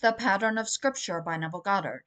The 0.00 0.12
Pattern 0.12 0.58
of 0.58 0.68
Scripture 0.68 1.20
by 1.20 1.36
Neville 1.38 1.60
Goddard. 1.60 2.04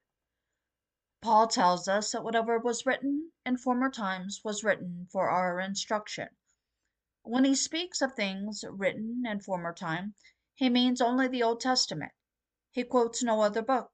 Paul 1.22 1.50
tells 1.50 1.90
us 1.90 2.14
that 2.14 2.24
whatever 2.24 2.58
was 2.58 2.86
written 2.86 3.34
in 3.46 3.58
former 3.58 3.90
times 3.90 4.40
was 4.46 4.64
written 4.64 5.10
for 5.12 5.30
our 5.30 5.60
instruction. 5.60 6.30
When 7.24 7.44
he 7.44 7.54
speaks 7.54 8.02
of 8.02 8.14
things 8.14 8.64
written 8.70 9.26
in 9.26 9.42
former 9.42 9.74
time, 9.74 10.16
he 10.56 10.70
means 10.70 11.02
only 11.02 11.28
the 11.28 11.44
Old 11.44 11.60
Testament. 11.60 12.14
He 12.70 12.86
quotes 12.86 13.22
no 13.24 13.42
other 13.42 13.62
book. 13.62 13.92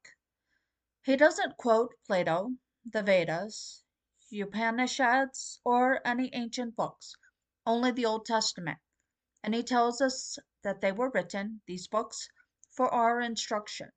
He 1.02 1.16
doesn't 1.16 1.58
quote 1.58 1.96
Plato, 2.06 2.52
the 2.86 3.02
Vedas, 3.02 3.82
Upanishads, 4.32 5.60
or 5.64 6.06
any 6.06 6.30
ancient 6.36 6.76
books, 6.76 7.16
only 7.66 7.90
the 7.90 8.06
Old 8.06 8.28
Testament. 8.28 8.78
And 9.42 9.56
he 9.56 9.64
tells 9.64 10.02
us 10.02 10.38
that 10.62 10.82
they 10.82 10.92
were 10.92 11.10
written, 11.10 11.62
these 11.66 11.88
books, 11.88 12.30
for 12.78 12.94
our 12.94 13.20
instruction. 13.20 13.92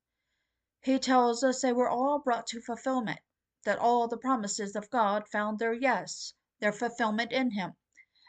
He 0.81 0.99
tells 0.99 1.45
us 1.45 1.61
they 1.61 1.75
were 1.75 1.91
all 1.91 2.19
brought 2.19 2.47
to 2.47 2.63
fulfillment, 2.63 3.21
that 3.65 3.79
all 3.79 4.09
the 4.09 4.17
promises 4.17 4.75
of 4.75 4.89
God 4.89 5.29
found 5.29 5.59
their 5.59 5.75
yes, 5.75 6.33
their 6.61 6.73
fulfillment 6.73 7.31
in 7.31 7.51
Him, 7.51 7.75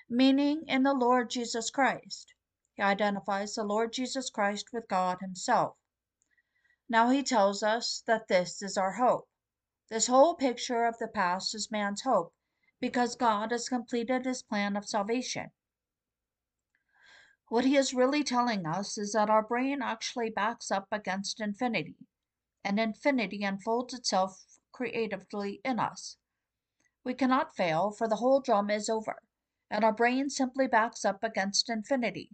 meaning 0.09 0.63
in 0.67 0.83
the 0.83 0.93
Lord 0.93 1.29
Jesus 1.29 1.69
Christ. 1.69 2.33
He 2.73 2.83
identifies 2.83 3.55
the 3.55 3.63
Lord 3.63 3.93
Jesus 3.93 4.29
Christ 4.29 4.73
with 4.73 4.89
God 4.89 5.19
Himself. 5.21 5.77
Now 6.89 7.09
he 7.09 7.23
tells 7.23 7.63
us 7.63 8.03
that 8.05 8.27
this 8.27 8.61
is 8.61 8.77
our 8.77 8.91
hope. 8.91 9.29
This 9.89 10.07
whole 10.07 10.35
picture 10.35 10.83
of 10.83 10.97
the 10.99 11.07
past 11.07 11.55
is 11.55 11.71
man's 11.71 12.01
hope, 12.01 12.33
because 12.81 13.15
God 13.15 13.51
has 13.51 13.69
completed 13.69 14.25
His 14.25 14.43
plan 14.43 14.75
of 14.75 14.85
salvation. 14.85 15.51
What 17.51 17.65
he 17.65 17.75
is 17.75 17.93
really 17.93 18.23
telling 18.23 18.65
us 18.65 18.97
is 18.97 19.11
that 19.11 19.29
our 19.29 19.43
brain 19.43 19.81
actually 19.81 20.29
backs 20.29 20.71
up 20.71 20.87
against 20.89 21.41
infinity, 21.41 21.97
and 22.63 22.79
infinity 22.79 23.43
unfolds 23.43 23.93
itself 23.93 24.41
creatively 24.71 25.59
in 25.65 25.77
us. 25.77 26.15
We 27.03 27.13
cannot 27.13 27.53
fail, 27.53 27.91
for 27.91 28.07
the 28.07 28.15
whole 28.15 28.39
drama 28.39 28.75
is 28.75 28.87
over, 28.87 29.17
and 29.69 29.83
our 29.83 29.91
brain 29.91 30.29
simply 30.29 30.65
backs 30.65 31.03
up 31.03 31.25
against 31.25 31.69
infinity. 31.69 32.29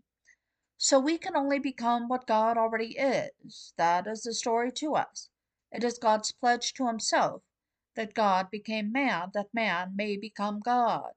So 0.78 1.00
we 1.00 1.18
can 1.18 1.36
only 1.36 1.58
become 1.58 2.08
what 2.08 2.28
God 2.28 2.56
already 2.56 2.96
is. 2.96 3.74
That 3.76 4.06
is 4.06 4.22
the 4.22 4.36
story 4.36 4.72
to 4.74 4.94
us. 4.94 5.30
It 5.72 5.84
is 5.84 5.98
God's 5.98 6.32
pledge 6.32 6.74
to 6.74 6.86
himself 6.86 7.42
that 7.96 8.14
God 8.14 8.52
became 8.52 8.92
man, 8.92 9.32
that 9.34 9.52
man 9.52 9.94
may 9.96 10.16
become 10.16 10.60
God. 10.60 11.10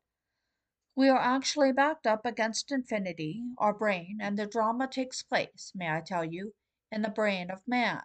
We 0.96 1.08
are 1.08 1.18
actually 1.18 1.70
backed 1.72 2.06
up 2.06 2.26
against 2.26 2.72
infinity, 2.72 3.44
our 3.58 3.72
brain, 3.72 4.18
and 4.20 4.36
the 4.36 4.46
drama 4.46 4.88
takes 4.88 5.22
place, 5.22 5.70
may 5.74 5.88
I 5.88 6.00
tell 6.00 6.24
you, 6.24 6.54
in 6.90 7.02
the 7.02 7.08
brain 7.08 7.48
of 7.48 7.66
man. 7.66 8.02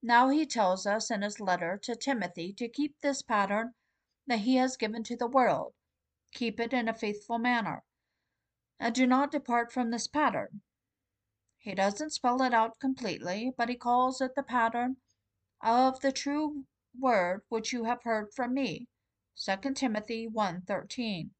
Now 0.00 0.28
he 0.28 0.46
tells 0.46 0.86
us 0.86 1.10
in 1.10 1.22
his 1.22 1.40
letter 1.40 1.76
to 1.82 1.96
Timothy 1.96 2.52
to 2.52 2.68
keep 2.68 3.00
this 3.00 3.20
pattern 3.22 3.74
that 4.28 4.40
he 4.40 4.54
has 4.56 4.76
given 4.76 5.02
to 5.04 5.16
the 5.16 5.26
world, 5.26 5.74
keep 6.32 6.60
it 6.60 6.72
in 6.72 6.88
a 6.88 6.94
faithful 6.94 7.38
manner, 7.38 7.82
and 8.78 8.94
do 8.94 9.04
not 9.04 9.32
depart 9.32 9.72
from 9.72 9.90
this 9.90 10.06
pattern. 10.06 10.62
He 11.58 11.74
doesn't 11.74 12.10
spell 12.10 12.40
it 12.42 12.54
out 12.54 12.78
completely, 12.78 13.52
but 13.56 13.68
he 13.68 13.74
calls 13.74 14.20
it 14.20 14.36
the 14.36 14.44
pattern 14.44 14.98
of 15.60 15.98
the 16.00 16.12
true 16.12 16.66
word 16.96 17.42
which 17.48 17.72
you 17.72 17.84
have 17.84 18.04
heard 18.04 18.32
from 18.32 18.54
me. 18.54 18.86
2 19.34 19.74
Timothy 19.74 20.28
1:13 20.28 21.30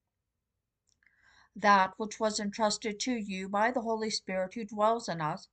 that 1.60 1.92
which 1.98 2.20
was 2.20 2.38
entrusted 2.38 3.00
to 3.00 3.12
you 3.12 3.48
by 3.48 3.70
the 3.70 3.80
Holy 3.80 4.10
Spirit 4.10 4.54
who 4.54 4.64
dwells 4.64 5.08
in 5.08 5.20
us. 5.20 5.48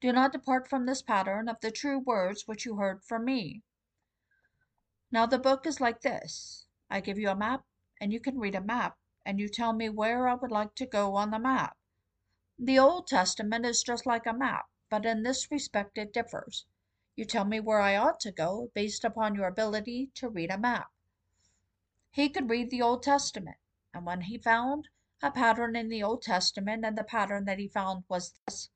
Do 0.00 0.10
not 0.12 0.32
depart 0.32 0.68
from 0.68 0.86
this 0.86 1.02
pattern 1.02 1.48
of 1.48 1.60
the 1.60 1.70
true 1.70 1.98
words 1.98 2.48
which 2.48 2.64
you 2.64 2.76
heard 2.76 3.04
from 3.04 3.24
me. 3.26 3.62
Now, 5.10 5.26
the 5.26 5.38
book 5.38 5.66
is 5.66 5.80
like 5.80 6.00
this 6.00 6.66
I 6.90 7.00
give 7.00 7.18
you 7.18 7.28
a 7.28 7.36
map, 7.36 7.64
and 8.00 8.12
you 8.12 8.20
can 8.20 8.38
read 8.38 8.54
a 8.54 8.60
map, 8.60 8.98
and 9.24 9.38
you 9.38 9.48
tell 9.48 9.72
me 9.72 9.88
where 9.88 10.26
I 10.26 10.34
would 10.34 10.50
like 10.50 10.74
to 10.76 10.86
go 10.86 11.14
on 11.14 11.30
the 11.30 11.38
map. 11.38 11.76
The 12.58 12.78
Old 12.78 13.06
Testament 13.06 13.66
is 13.66 13.82
just 13.82 14.06
like 14.06 14.26
a 14.26 14.32
map, 14.32 14.66
but 14.88 15.04
in 15.04 15.22
this 15.22 15.50
respect 15.50 15.98
it 15.98 16.12
differs. 16.12 16.66
You 17.16 17.24
tell 17.24 17.44
me 17.44 17.60
where 17.60 17.80
I 17.80 17.96
ought 17.96 18.18
to 18.20 18.32
go 18.32 18.70
based 18.74 19.04
upon 19.04 19.34
your 19.34 19.46
ability 19.46 20.10
to 20.14 20.28
read 20.28 20.50
a 20.50 20.58
map. 20.58 20.90
He 22.10 22.28
could 22.28 22.48
read 22.48 22.70
the 22.70 22.82
Old 22.82 23.02
Testament, 23.02 23.58
and 23.92 24.06
when 24.06 24.22
he 24.22 24.38
found 24.38 24.88
a 25.22 25.30
pattern 25.30 25.76
in 25.76 25.88
the 25.88 26.02
Old 26.02 26.22
Testament, 26.22 26.84
and 26.84 26.98
the 26.98 27.04
pattern 27.04 27.44
that 27.44 27.58
he 27.58 27.68
found 27.68 28.04
was 28.08 28.38
this. 28.46 28.70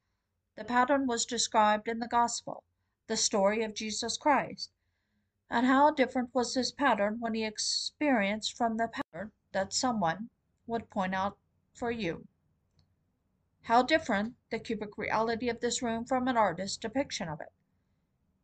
The 0.57 0.65
pattern 0.65 1.07
was 1.07 1.27
described 1.27 1.89
in 1.89 1.99
the 1.99 2.09
Gospel, 2.09 2.65
the 3.07 3.17
story 3.17 3.63
of 3.63 3.75
Jesus 3.75 4.17
Christ. 4.17 4.71
And 5.51 5.67
how 5.67 5.91
different 5.91 6.35
was 6.35 6.55
this 6.55 6.73
pattern 6.73 7.21
when 7.21 7.35
he 7.35 7.45
experienced 7.45 8.57
from 8.57 8.77
the 8.77 8.89
pattern 8.89 9.33
that 9.53 9.73
someone 9.73 10.31
would 10.67 10.91
point 10.91 11.15
out 11.15 11.39
for 11.75 11.91
you. 11.91 12.27
How 13.63 13.83
different 13.83 14.37
the 14.51 14.59
cubic 14.59 14.97
reality 14.99 15.49
of 15.49 15.61
this 15.61 15.83
room 15.83 16.05
from 16.05 16.29
an 16.29 16.37
artist's 16.37 16.77
depiction 16.77 17.29
of 17.29 17.41
it. 17.41 17.53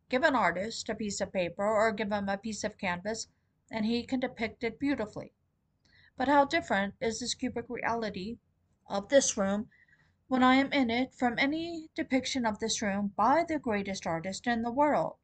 Give 0.07 0.23
an 0.23 0.35
artist 0.35 0.87
a 0.89 0.95
piece 0.95 1.19
of 1.19 1.33
paper 1.33 1.65
or 1.65 1.91
give 1.91 2.11
him 2.11 2.29
a 2.29 2.37
piece 2.37 2.63
of 2.63 2.77
canvas, 2.77 3.27
and 3.71 3.85
he 3.85 4.05
can 4.05 4.19
depict 4.19 4.63
it 4.63 4.79
beautifully. 4.79 5.33
But 6.17 6.29
how 6.29 6.45
different 6.45 6.95
is 7.01 7.19
this 7.19 7.33
cubic 7.33 7.69
reality 7.69 8.37
of 8.87 9.09
this 9.09 9.35
room 9.35 9.69
when 10.27 10.43
I 10.43 10.55
am 10.55 10.71
in 10.71 10.89
it 10.89 11.13
from 11.13 11.37
any 11.37 11.89
depiction 11.93 12.45
of 12.45 12.59
this 12.59 12.81
room 12.81 13.13
by 13.15 13.43
the 13.43 13.59
greatest 13.59 14.07
artist 14.07 14.47
in 14.47 14.61
the 14.61 14.71
world. 14.71 15.17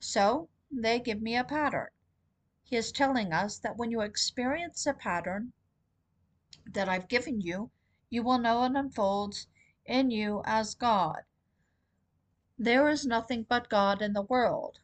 So 0.00 0.48
they 0.70 0.98
give 0.98 1.22
me 1.22 1.36
a 1.36 1.44
pattern. 1.44 1.88
He 2.64 2.76
is 2.76 2.90
telling 2.90 3.32
us 3.32 3.58
that 3.58 3.76
when 3.76 3.90
you 3.90 4.00
experience 4.00 4.86
a 4.86 4.92
pattern 4.92 5.52
that 6.66 6.88
I've 6.88 7.08
given 7.08 7.40
you, 7.40 7.70
you 8.10 8.22
will 8.22 8.38
know 8.38 8.64
it 8.64 8.74
unfolds 8.74 9.46
in 9.86 10.10
you 10.10 10.42
as 10.44 10.74
God. 10.74 11.22
There 12.58 12.88
is 12.88 13.06
nothing 13.06 13.44
but 13.44 13.68
God 13.68 14.02
in 14.02 14.12
the 14.12 14.22
world. 14.22 14.80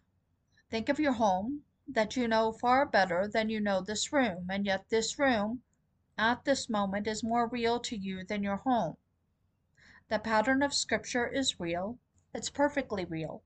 Think 0.71 0.89
of 0.89 1.01
your 1.01 1.15
home 1.15 1.65
that 1.93 2.17
you 2.17 2.29
know 2.29 2.53
far 2.53 2.87
better 2.87 3.27
than 3.27 3.49
you 3.49 3.59
know 3.59 3.81
this 3.81 4.13
room, 4.13 4.47
and 4.49 4.65
yet 4.65 4.89
this 4.91 5.19
room, 5.19 5.63
at 6.17 6.45
this 6.45 6.69
moment, 6.69 7.07
is 7.09 7.25
more 7.25 7.49
real 7.49 7.81
to 7.81 7.97
you 7.97 8.23
than 8.23 8.43
your 8.45 8.59
home. 8.59 8.97
The 10.09 10.21
pattern 10.21 10.63
of 10.63 10.73
Scripture 10.73 11.27
is 11.27 11.59
real, 11.59 11.99
it's 12.33 12.49
perfectly 12.49 13.05
real, 13.05 13.43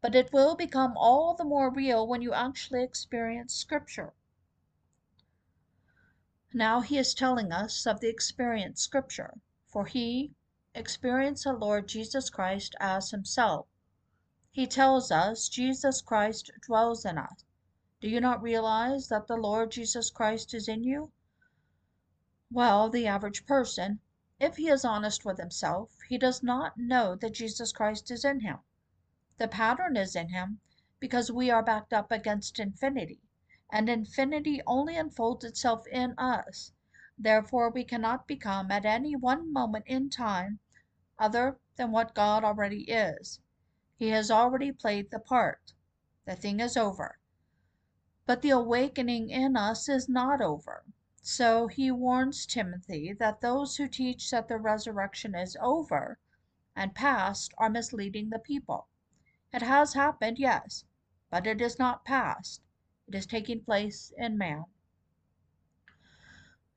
but 0.00 0.14
it 0.14 0.32
will 0.32 0.54
become 0.54 0.96
all 0.96 1.34
the 1.34 1.44
more 1.44 1.70
real 1.70 2.06
when 2.06 2.22
you 2.22 2.32
actually 2.32 2.84
experience 2.84 3.54
Scripture. 3.54 4.12
Now 6.52 6.82
he 6.82 6.98
is 6.98 7.14
telling 7.14 7.50
us 7.50 7.86
of 7.86 8.00
the 8.00 8.08
experienced 8.08 8.84
Scripture, 8.84 9.40
for 9.66 9.86
he 9.86 10.34
experienced 10.74 11.44
the 11.44 11.52
Lord 11.52 11.88
Jesus 11.88 12.30
Christ 12.30 12.76
as 12.78 13.10
himself. 13.10 13.66
He 14.50 14.66
tells 14.66 15.10
us 15.10 15.48
Jesus 15.48 16.00
Christ 16.00 16.50
dwells 16.60 17.04
in 17.04 17.18
us. 17.18 17.44
Do 18.02 18.08
you 18.08 18.20
not 18.20 18.42
realize 18.42 19.06
that 19.10 19.28
the 19.28 19.36
Lord 19.36 19.70
Jesus 19.70 20.10
Christ 20.10 20.54
is 20.54 20.66
in 20.66 20.82
you? 20.82 21.12
Well, 22.50 22.90
the 22.90 23.06
average 23.06 23.46
person, 23.46 24.00
if 24.40 24.56
he 24.56 24.68
is 24.68 24.84
honest 24.84 25.24
with 25.24 25.38
himself, 25.38 25.96
he 26.08 26.18
does 26.18 26.42
not 26.42 26.76
know 26.76 27.14
that 27.14 27.34
Jesus 27.34 27.70
Christ 27.70 28.10
is 28.10 28.24
in 28.24 28.40
him. 28.40 28.58
The 29.38 29.46
pattern 29.46 29.96
is 29.96 30.16
in 30.16 30.30
him 30.30 30.58
because 30.98 31.30
we 31.30 31.48
are 31.48 31.62
backed 31.62 31.92
up 31.92 32.10
against 32.10 32.58
infinity, 32.58 33.20
and 33.70 33.88
infinity 33.88 34.60
only 34.66 34.96
unfolds 34.96 35.44
itself 35.44 35.86
in 35.86 36.18
us. 36.18 36.72
Therefore, 37.16 37.70
we 37.70 37.84
cannot 37.84 38.26
become 38.26 38.72
at 38.72 38.84
any 38.84 39.14
one 39.14 39.52
moment 39.52 39.86
in 39.86 40.10
time 40.10 40.58
other 41.20 41.60
than 41.76 41.92
what 41.92 42.16
God 42.16 42.42
already 42.42 42.82
is. 42.90 43.38
He 43.94 44.08
has 44.08 44.28
already 44.28 44.72
played 44.72 45.12
the 45.12 45.20
part. 45.20 45.72
The 46.24 46.34
thing 46.34 46.58
is 46.58 46.76
over. 46.76 47.20
But 48.32 48.40
the 48.40 48.48
awakening 48.48 49.28
in 49.28 49.58
us 49.58 49.90
is 49.90 50.08
not 50.08 50.40
over. 50.40 50.86
So 51.20 51.66
he 51.66 51.90
warns 51.90 52.46
Timothy 52.46 53.12
that 53.12 53.42
those 53.42 53.76
who 53.76 53.86
teach 53.86 54.30
that 54.30 54.48
the 54.48 54.56
resurrection 54.56 55.34
is 55.34 55.54
over 55.60 56.18
and 56.74 56.94
past 56.94 57.52
are 57.58 57.68
misleading 57.68 58.30
the 58.30 58.38
people. 58.38 58.88
It 59.52 59.60
has 59.60 59.92
happened, 59.92 60.38
yes, 60.38 60.86
but 61.28 61.46
it 61.46 61.60
is 61.60 61.78
not 61.78 62.06
past. 62.06 62.62
It 63.06 63.14
is 63.14 63.26
taking 63.26 63.64
place 63.64 64.14
in 64.16 64.38
man. 64.38 64.64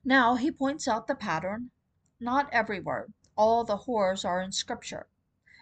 Now 0.04 0.36
he 0.36 0.52
points 0.52 0.90
out 0.90 1.08
the 1.08 1.16
pattern. 1.16 1.72
Not 2.20 2.52
everywhere. 2.52 3.08
All 3.38 3.64
the 3.64 3.78
horrors 3.78 4.26
are 4.26 4.42
in 4.42 4.52
Scripture. 4.52 5.08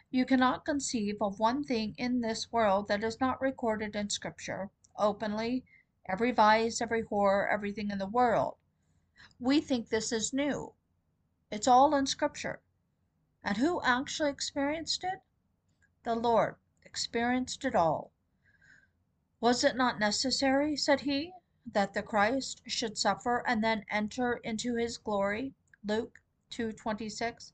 You 0.10 0.26
cannot 0.26 0.66
conceive 0.66 1.18
of 1.22 1.40
one 1.40 1.64
thing 1.64 1.94
in 2.00 2.22
this 2.22 2.52
world 2.52 2.88
that 2.88 3.04
is 3.04 3.22
not 3.22 3.40
recorded 3.40 3.96
in 3.96 4.10
Scripture, 4.10 4.72
openly 4.98 5.64
every 6.08 6.32
vice, 6.32 6.82
every 6.82 7.04
horror, 7.04 7.48
everything 7.48 7.92
in 7.92 7.98
the 7.98 8.08
world. 8.08 8.58
We 9.40 9.62
think 9.62 9.90
this 9.90 10.12
is 10.12 10.34
new. 10.34 10.74
It's 11.50 11.68
all 11.68 11.96
in 11.96 12.06
Scripture. 12.08 12.62
And 13.44 13.58
who 13.58 13.82
actually 13.84 14.30
experienced 14.30 15.04
it? 15.04 15.22
The 16.04 16.16
Lord 16.16 16.56
experienced 16.84 17.66
it 17.66 17.76
all. 17.76 18.12
Was 19.40 19.64
it 19.64 19.76
not 19.76 20.00
necessary, 20.00 20.76
said 20.76 21.02
he, 21.02 21.34
that 21.66 21.94
the 21.94 22.04
Christ 22.04 22.62
should 22.66 22.98
suffer 22.98 23.44
and 23.46 23.64
then 23.64 23.86
enter 23.90 24.38
into 24.38 24.76
his 24.76 24.98
glory? 24.98 25.54
Luke 25.86 26.22
2:26. 26.50 27.52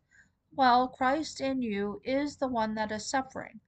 Well, 0.52 0.88
Christ 0.88 1.42
in 1.42 1.62
you 1.62 2.02
is 2.04 2.38
the 2.38 2.48
one 2.48 2.75
that 2.75 2.92
is 2.92 3.10
suffering. 3.10 3.60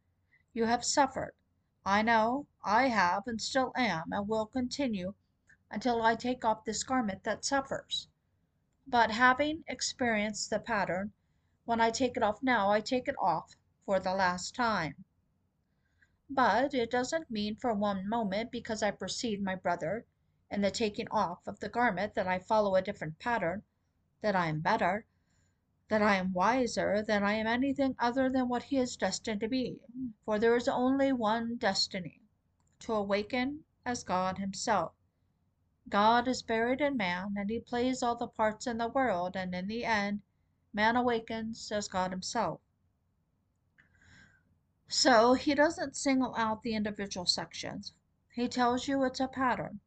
You 0.53 0.65
have 0.65 0.83
suffered. 0.83 1.33
I 1.83 2.03
know, 2.03 2.45
I 2.63 2.89
have 2.89 3.25
and 3.25 3.41
still 3.41 3.71
am 3.75 4.13
and 4.13 4.27
will 4.27 4.45
continue 4.45 5.15
until 5.71 6.03
I 6.03 6.15
take 6.15 6.45
off 6.45 6.63
this 6.63 6.83
garment 6.83 7.23
that 7.23 7.43
suffers. 7.43 8.07
But 8.85 9.09
having 9.09 9.63
experienced 9.67 10.51
the 10.51 10.59
pattern, 10.59 11.13
when 11.65 11.81
I 11.81 11.89
take 11.89 12.15
it 12.15 12.21
off 12.21 12.43
now, 12.43 12.69
I 12.69 12.81
take 12.81 13.07
it 13.07 13.15
off 13.17 13.55
for 13.83 13.99
the 13.99 14.13
last 14.13 14.53
time. 14.53 15.05
But 16.29 16.75
it 16.75 16.91
doesn't 16.91 17.31
mean 17.31 17.55
for 17.55 17.73
one 17.73 18.07
moment 18.07 18.51
because 18.51 18.83
I 18.83 18.91
precede 18.91 19.41
my 19.41 19.55
brother 19.55 20.05
in 20.51 20.61
the 20.61 20.69
taking 20.69 21.07
off 21.09 21.47
of 21.47 21.61
the 21.61 21.69
garment 21.69 22.13
that 22.13 22.27
I 22.27 22.37
follow 22.37 22.75
a 22.75 22.81
different 22.83 23.17
pattern, 23.17 23.63
that 24.21 24.35
I 24.35 24.47
am 24.47 24.59
better, 24.61 25.07
that 25.91 26.01
I 26.01 26.15
am 26.15 26.31
wiser, 26.31 27.03
than 27.03 27.21
I 27.21 27.33
am 27.33 27.47
anything 27.47 27.97
other 27.99 28.29
than 28.29 28.47
what 28.47 28.63
he 28.63 28.77
is 28.77 28.95
destined 28.95 29.41
to 29.41 29.49
be. 29.49 29.81
For 30.23 30.39
there 30.39 30.55
is 30.55 30.69
only 30.69 31.11
one 31.11 31.57
destiny 31.57 32.21
to 32.79 32.93
awaken 32.93 33.65
as 33.85 34.05
God 34.05 34.37
Himself. 34.37 34.93
God 35.89 36.29
is 36.29 36.43
buried 36.43 36.79
in 36.79 36.95
man, 36.95 37.35
and 37.35 37.49
he 37.49 37.59
plays 37.59 38.01
all 38.01 38.15
the 38.15 38.27
parts 38.27 38.67
in 38.67 38.77
the 38.77 38.87
world, 38.87 39.35
and 39.35 39.53
in 39.53 39.67
the 39.67 39.83
end, 39.83 40.21
man 40.71 40.95
awakens 40.95 41.69
as 41.73 41.89
God 41.89 42.11
Himself. 42.11 42.61
So 44.87 45.33
he 45.33 45.53
doesn't 45.53 45.97
single 45.97 46.33
out 46.37 46.63
the 46.63 46.73
individual 46.73 47.25
sections. 47.25 47.91
He 48.33 48.47
tells 48.47 48.87
you 48.87 49.03
it's 49.03 49.19
a 49.19 49.27
pattern. 49.27 49.81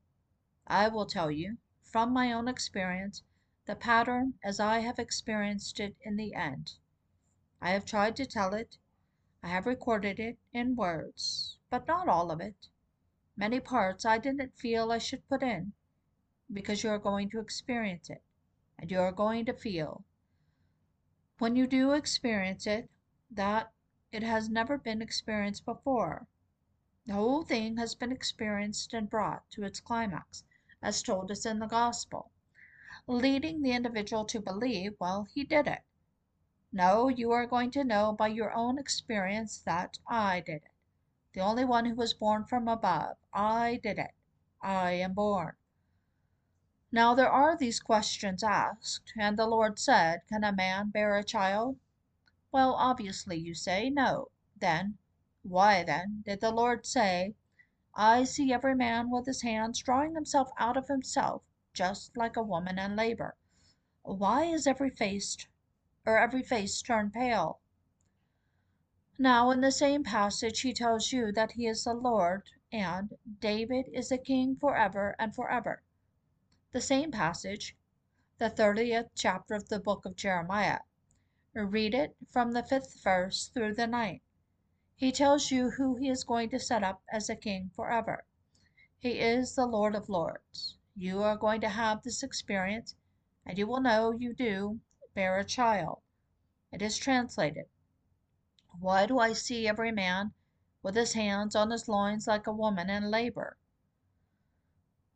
I 0.67 0.89
will 0.89 1.07
tell 1.07 1.31
you, 1.31 1.57
from 1.83 2.13
my 2.13 2.31
own 2.31 2.47
experience, 2.47 3.23
the 3.67 3.75
pattern 3.75 4.35
as 4.45 4.61
I 4.61 4.81
have 4.81 4.99
experienced 4.99 5.81
it 5.81 5.97
in 6.03 6.17
the 6.17 6.35
end. 6.35 6.75
I 7.61 7.71
have 7.71 7.85
tried 7.85 8.17
to 8.17 8.27
tell 8.27 8.53
it. 8.53 8.77
I 9.43 9.49
have 9.49 9.67
recorded 9.67 10.21
it 10.21 10.39
in 10.53 10.77
words, 10.77 11.59
but 11.71 11.87
not 11.87 12.09
all 12.09 12.31
of 12.31 12.41
it. 12.41 12.69
Many 13.37 13.61
parts 13.61 14.05
I 14.05 14.19
didn't 14.19 14.57
feel 14.57 14.93
I 14.93 14.99
should 14.99 15.29
put 15.29 15.43
in, 15.43 15.73
because 16.53 16.85
you 16.85 16.91
are 16.91 16.99
going 16.99 17.31
to 17.31 17.41
experience 17.41 18.11
it, 18.11 18.23
and 18.79 18.91
you 18.91 19.01
are 19.01 19.13
going 19.13 19.45
to 19.47 19.53
feel. 19.53 20.05
When 21.39 21.57
you 21.57 21.67
do 21.67 21.93
experience 21.93 22.67
it, 22.67 22.91
that 23.31 23.73
it 24.13 24.23
has 24.23 24.49
never 24.49 24.79
been 24.79 25.03
experienced 25.03 25.65
before. 25.65 26.27
The 27.07 27.15
whole 27.15 27.43
thing 27.43 27.77
has 27.79 27.95
been 27.95 28.13
experienced 28.13 28.95
and 28.95 29.11
brought 29.11 29.51
to 29.51 29.65
its 29.65 29.81
climax, 29.81 30.45
as 30.81 31.03
told 31.03 31.31
us 31.31 31.45
in 31.45 31.59
the 31.59 31.67
Gospel, 31.67 32.31
leading 33.07 33.63
the 33.63 33.73
individual 33.73 34.25
to 34.25 34.41
believe, 34.41 34.97
well, 34.99 35.27
he 35.35 35.45
did 35.45 35.67
it. 35.67 35.83
No, 36.73 37.09
you 37.09 37.31
are 37.33 37.47
going 37.47 37.71
to 37.73 37.85
know 37.85 38.13
by 38.13 38.29
your 38.29 38.53
own 38.53 38.79
experience 38.79 39.59
that 39.59 39.99
I 40.07 40.41
did 40.41 40.63
it. 40.65 40.73
The 41.35 41.41
only 41.41 41.65
one 41.65 41.85
who 41.85 41.95
was 41.95 42.15
born 42.15 42.45
from 42.45 42.67
above. 42.69 43.17
I 43.33 43.81
did 43.83 43.99
it. 43.99 44.15
I 44.63 44.93
am 44.93 45.15
born. 45.15 45.57
Now 46.91 47.15
there 47.15 47.31
are 47.31 47.57
these 47.57 47.81
questions 47.81 48.43
asked, 48.43 49.13
and 49.19 49.37
the 49.37 49.47
Lord 49.47 49.79
said, 49.79 50.23
Can 50.29 50.45
a 50.45 50.53
man 50.53 50.91
bear 50.91 51.17
a 51.17 51.25
child? 51.25 51.79
Well, 52.53 52.75
obviously, 52.75 53.37
you 53.37 53.53
say, 53.53 53.91
no. 53.91 54.31
Then, 54.57 54.99
why 55.43 55.83
then, 55.83 56.23
did 56.25 56.41
the 56.41 56.53
Lord 56.53 56.87
say, 56.87 57.35
I 57.95 58.23
see 58.23 58.53
every 58.53 58.77
man 58.77 59.11
with 59.11 59.27
his 59.27 59.43
hands 59.43 59.81
drawing 59.81 60.15
himself 60.15 60.51
out 60.57 60.77
of 60.77 60.87
himself, 60.87 61.43
just 61.75 62.17
like 62.17 62.37
a 62.37 62.43
woman 62.43 62.79
in 62.79 62.97
labor? 62.97 63.37
Why 64.03 64.45
is 64.45 64.67
every 64.67 64.91
face 64.91 65.37
or 66.07 66.17
every 66.17 66.43
face 66.43 66.81
turned 66.81 67.13
pale? 67.13 67.61
Now, 69.19 69.51
in 69.51 69.61
the 69.61 69.71
same 69.71 70.03
passage, 70.03 70.61
he 70.61 70.73
tells 70.73 71.13
you 71.13 71.31
that 71.33 71.53
he 71.53 71.67
is 71.67 71.85
the 71.85 71.95
Lord, 71.95 72.49
and 72.73 73.17
David 73.41 73.87
is 73.93 74.09
the 74.09 74.19
king 74.19 74.57
forever 74.57 75.15
and 75.19 75.35
forever. 75.35 75.83
The 76.73 76.81
same 76.81 77.13
passage, 77.13 77.77
the 78.39 78.51
30th 78.51 79.11
chapter 79.15 79.55
of 79.55 79.69
the 79.69 79.79
book 79.79 80.05
of 80.05 80.17
Jeremiah, 80.17 80.81
Read 81.55 81.95
it 81.95 82.17
from 82.31 82.51
the 82.51 82.65
fifth 82.65 83.01
verse 83.03 83.47
through 83.47 83.75
the 83.75 83.87
ninth. 83.87 84.23
He 84.97 85.13
tells 85.13 85.53
you 85.53 85.71
who 85.71 85.95
he 85.95 86.09
is 86.09 86.25
going 86.25 86.51
to 86.51 86.59
set 86.59 86.83
up 86.83 87.03
as 87.09 87.31
a 87.31 87.37
king 87.37 87.71
forever. 87.77 88.25
He 88.99 89.21
is 89.21 89.55
the 89.55 89.67
Lord 89.67 89.95
of 89.95 90.09
Lords. 90.09 90.77
You 90.97 91.25
are 91.25 91.37
going 91.37 91.61
to 91.63 91.71
have 91.71 92.03
this 92.03 92.23
experience, 92.23 92.95
and 93.45 93.59
you 93.59 93.67
will 93.67 93.81
know 93.81 94.13
you 94.13 94.33
do 94.33 94.79
bear 95.13 95.37
a 95.39 95.45
child. 95.45 96.03
It 96.71 96.83
is 96.83 96.97
translated 96.97 97.69
Why 98.79 99.07
do 99.07 99.19
I 99.19 99.33
see 99.33 99.67
every 99.67 99.91
man 99.91 100.35
with 100.85 100.95
his 100.95 101.15
hands 101.15 101.57
on 101.57 101.73
his 101.73 101.89
loins 101.89 102.29
like 102.29 102.47
a 102.47 102.53
woman 102.53 102.91
in 102.91 103.11
labor? 103.11 103.57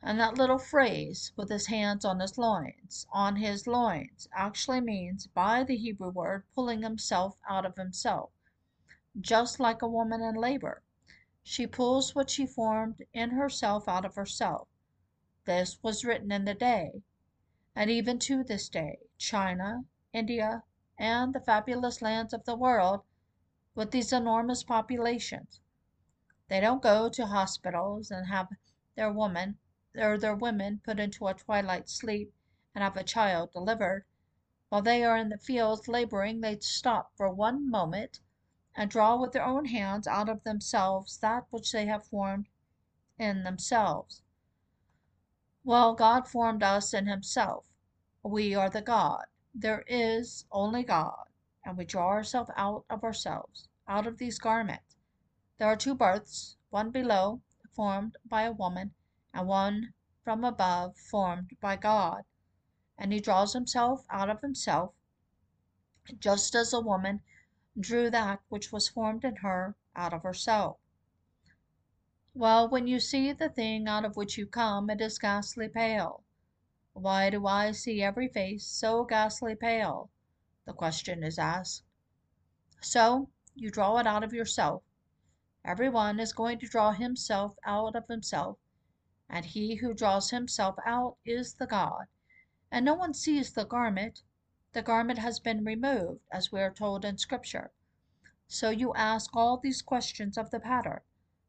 And 0.02 0.18
that 0.18 0.34
little 0.34 0.58
phrase, 0.58 1.32
with 1.36 1.48
his 1.48 1.66
hands 1.66 2.04
on 2.04 2.18
his 2.18 2.36
loins, 2.36 3.06
on 3.12 3.36
his 3.36 3.68
loins, 3.68 4.26
actually 4.32 4.80
means 4.80 5.28
by 5.28 5.62
the 5.62 5.76
Hebrew 5.76 6.10
word 6.10 6.44
pulling 6.56 6.82
himself 6.82 7.36
out 7.48 7.64
of 7.64 7.76
himself. 7.76 8.32
Just 9.20 9.60
like 9.60 9.80
a 9.80 9.88
woman 9.88 10.22
in 10.22 10.34
labor, 10.34 10.82
she 11.44 11.68
pulls 11.68 12.16
what 12.16 12.30
she 12.30 12.46
formed 12.46 13.02
in 13.12 13.30
herself 13.30 13.86
out 13.86 14.04
of 14.04 14.16
herself. 14.16 14.66
This 15.48 15.82
was 15.82 16.04
written 16.04 16.30
in 16.30 16.44
the 16.44 16.52
day, 16.52 17.02
and 17.74 17.88
even 17.90 18.18
to 18.18 18.44
this 18.44 18.68
day, 18.68 18.98
China, 19.16 19.86
India, 20.12 20.62
and 20.98 21.32
the 21.34 21.40
fabulous 21.40 22.02
lands 22.02 22.34
of 22.34 22.44
the 22.44 22.54
world, 22.54 23.02
with 23.74 23.90
these 23.90 24.12
enormous 24.12 24.62
populations, 24.62 25.62
they 26.48 26.60
don't 26.60 26.82
go 26.82 27.08
to 27.08 27.24
hospitals 27.28 28.10
and 28.10 28.26
have 28.26 28.50
their 28.94 29.10
woman 29.10 29.58
or 29.94 30.18
their 30.18 30.36
women 30.36 30.82
put 30.84 31.00
into 31.00 31.26
a 31.26 31.32
twilight 31.32 31.88
sleep 31.88 32.34
and 32.74 32.84
have 32.84 32.98
a 32.98 33.02
child 33.02 33.50
delivered. 33.52 34.04
While 34.68 34.82
they 34.82 35.02
are 35.02 35.16
in 35.16 35.30
the 35.30 35.38
fields 35.38 35.88
laboring, 35.88 36.42
they 36.42 36.58
stop 36.60 37.16
for 37.16 37.32
one 37.32 37.70
moment 37.70 38.20
and 38.74 38.90
draw 38.90 39.16
with 39.16 39.32
their 39.32 39.46
own 39.46 39.64
hands 39.64 40.06
out 40.06 40.28
of 40.28 40.44
themselves 40.44 41.16
that 41.20 41.46
which 41.48 41.72
they 41.72 41.86
have 41.86 42.04
formed 42.04 42.50
in 43.18 43.44
themselves. 43.44 44.22
Well, 45.68 45.92
God 45.94 46.26
formed 46.26 46.62
us 46.62 46.94
in 46.94 47.06
Himself. 47.06 47.66
We 48.22 48.54
are 48.54 48.70
the 48.70 48.80
God. 48.80 49.26
There 49.54 49.84
is 49.86 50.46
only 50.50 50.82
God, 50.82 51.28
and 51.62 51.76
we 51.76 51.84
draw 51.84 52.08
ourselves 52.08 52.50
out 52.56 52.86
of 52.88 53.04
ourselves, 53.04 53.68
out 53.86 54.06
of 54.06 54.16
these 54.16 54.38
garments. 54.38 54.96
There 55.58 55.68
are 55.68 55.76
two 55.76 55.94
births, 55.94 56.56
one 56.70 56.90
below, 56.90 57.42
formed 57.70 58.16
by 58.24 58.44
a 58.44 58.52
woman, 58.52 58.94
and 59.34 59.46
one 59.46 59.92
from 60.24 60.42
above 60.42 60.96
formed 60.96 61.54
by 61.60 61.76
God. 61.76 62.24
And 62.96 63.12
he 63.12 63.20
draws 63.20 63.52
himself 63.52 64.06
out 64.08 64.30
of 64.30 64.40
himself, 64.40 64.94
just 66.18 66.54
as 66.54 66.72
a 66.72 66.80
woman 66.80 67.20
drew 67.78 68.08
that 68.08 68.40
which 68.48 68.72
was 68.72 68.88
formed 68.88 69.22
in 69.22 69.36
her 69.36 69.76
out 69.94 70.14
of 70.14 70.22
herself. 70.22 70.78
Well, 72.38 72.68
when 72.68 72.86
you 72.86 73.00
see 73.00 73.32
the 73.32 73.48
thing 73.48 73.88
out 73.88 74.04
of 74.04 74.16
which 74.16 74.38
you 74.38 74.46
come, 74.46 74.90
it 74.90 75.00
is 75.00 75.18
ghastly 75.18 75.68
pale. 75.68 76.22
Why 76.92 77.30
do 77.30 77.48
I 77.48 77.72
see 77.72 78.00
every 78.00 78.28
face 78.28 78.64
so 78.64 79.02
ghastly 79.02 79.56
pale? 79.56 80.08
The 80.64 80.72
question 80.72 81.24
is 81.24 81.36
asked. 81.36 81.82
So 82.80 83.30
you 83.56 83.72
draw 83.72 83.98
it 83.98 84.06
out 84.06 84.22
of 84.22 84.32
yourself. 84.32 84.84
Every 85.64 85.88
one 85.88 86.20
is 86.20 86.32
going 86.32 86.60
to 86.60 86.68
draw 86.68 86.92
himself 86.92 87.56
out 87.64 87.96
of 87.96 88.06
himself 88.06 88.56
and 89.28 89.44
he 89.44 89.74
who 89.74 89.92
draws 89.92 90.30
himself 90.30 90.76
out 90.86 91.16
is 91.24 91.54
the 91.54 91.66
God. 91.66 92.06
And 92.70 92.84
no 92.84 92.94
one 92.94 93.14
sees 93.14 93.52
the 93.52 93.64
garment. 93.64 94.22
The 94.74 94.82
garment 94.82 95.18
has 95.18 95.40
been 95.40 95.64
removed, 95.64 96.20
as 96.30 96.52
we 96.52 96.60
are 96.60 96.72
told 96.72 97.04
in 97.04 97.18
Scripture. 97.18 97.72
So 98.46 98.70
you 98.70 98.94
ask 98.94 99.34
all 99.34 99.56
these 99.56 99.82
questions 99.82 100.38
of 100.38 100.52
the 100.52 100.60
pattern, 100.60 101.00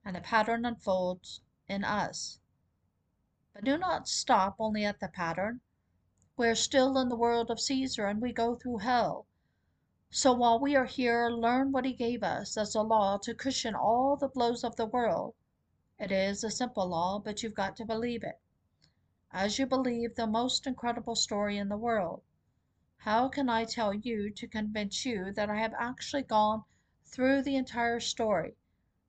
and 0.09 0.15
the 0.15 0.21
pattern 0.21 0.65
unfolds 0.65 1.39
in 1.67 1.83
us. 1.83 2.39
But 3.53 3.63
do 3.63 3.77
not 3.77 4.07
stop 4.07 4.55
only 4.57 4.83
at 4.83 4.99
the 4.99 5.07
pattern. 5.07 5.61
We 6.35 6.47
are 6.47 6.55
still 6.55 6.97
in 6.97 7.09
the 7.09 7.15
world 7.15 7.51
of 7.51 7.59
Caesar, 7.59 8.07
and 8.07 8.19
we 8.19 8.33
go 8.33 8.55
through 8.55 8.79
hell. 8.79 9.27
So 10.09 10.33
while 10.33 10.59
we 10.59 10.75
are 10.75 10.85
here, 10.85 11.29
learn 11.29 11.71
what 11.71 11.85
he 11.85 11.93
gave 11.93 12.23
us 12.23 12.57
as 12.57 12.73
a 12.73 12.81
law 12.81 13.19
to 13.19 13.35
cushion 13.35 13.75
all 13.75 14.17
the 14.17 14.27
blows 14.27 14.63
of 14.63 14.77
the 14.77 14.87
world 14.87 15.35
it 15.99 16.11
is 16.11 16.43
a 16.43 16.49
simple 16.49 16.87
law, 16.87 17.19
but 17.19 17.43
you've 17.43 17.53
got 17.53 17.75
to 17.75 17.85
believe 17.85 18.23
it. 18.23 18.39
As 19.31 19.59
you 19.59 19.67
believe 19.67 20.15
the 20.15 20.25
most 20.25 20.65
incredible 20.65 21.15
story 21.15 21.59
in 21.59 21.69
the 21.69 21.77
world. 21.77 22.23
How 22.97 23.29
can 23.29 23.47
I 23.47 23.63
tell 23.65 23.93
you 23.93 24.31
to 24.31 24.47
convince 24.47 25.05
you 25.05 25.31
that 25.33 25.51
I 25.51 25.57
have 25.57 25.75
actually 25.77 26.23
gone 26.23 26.63
through 27.05 27.43
the 27.43 27.57
entire 27.57 27.99
story, 27.99 28.57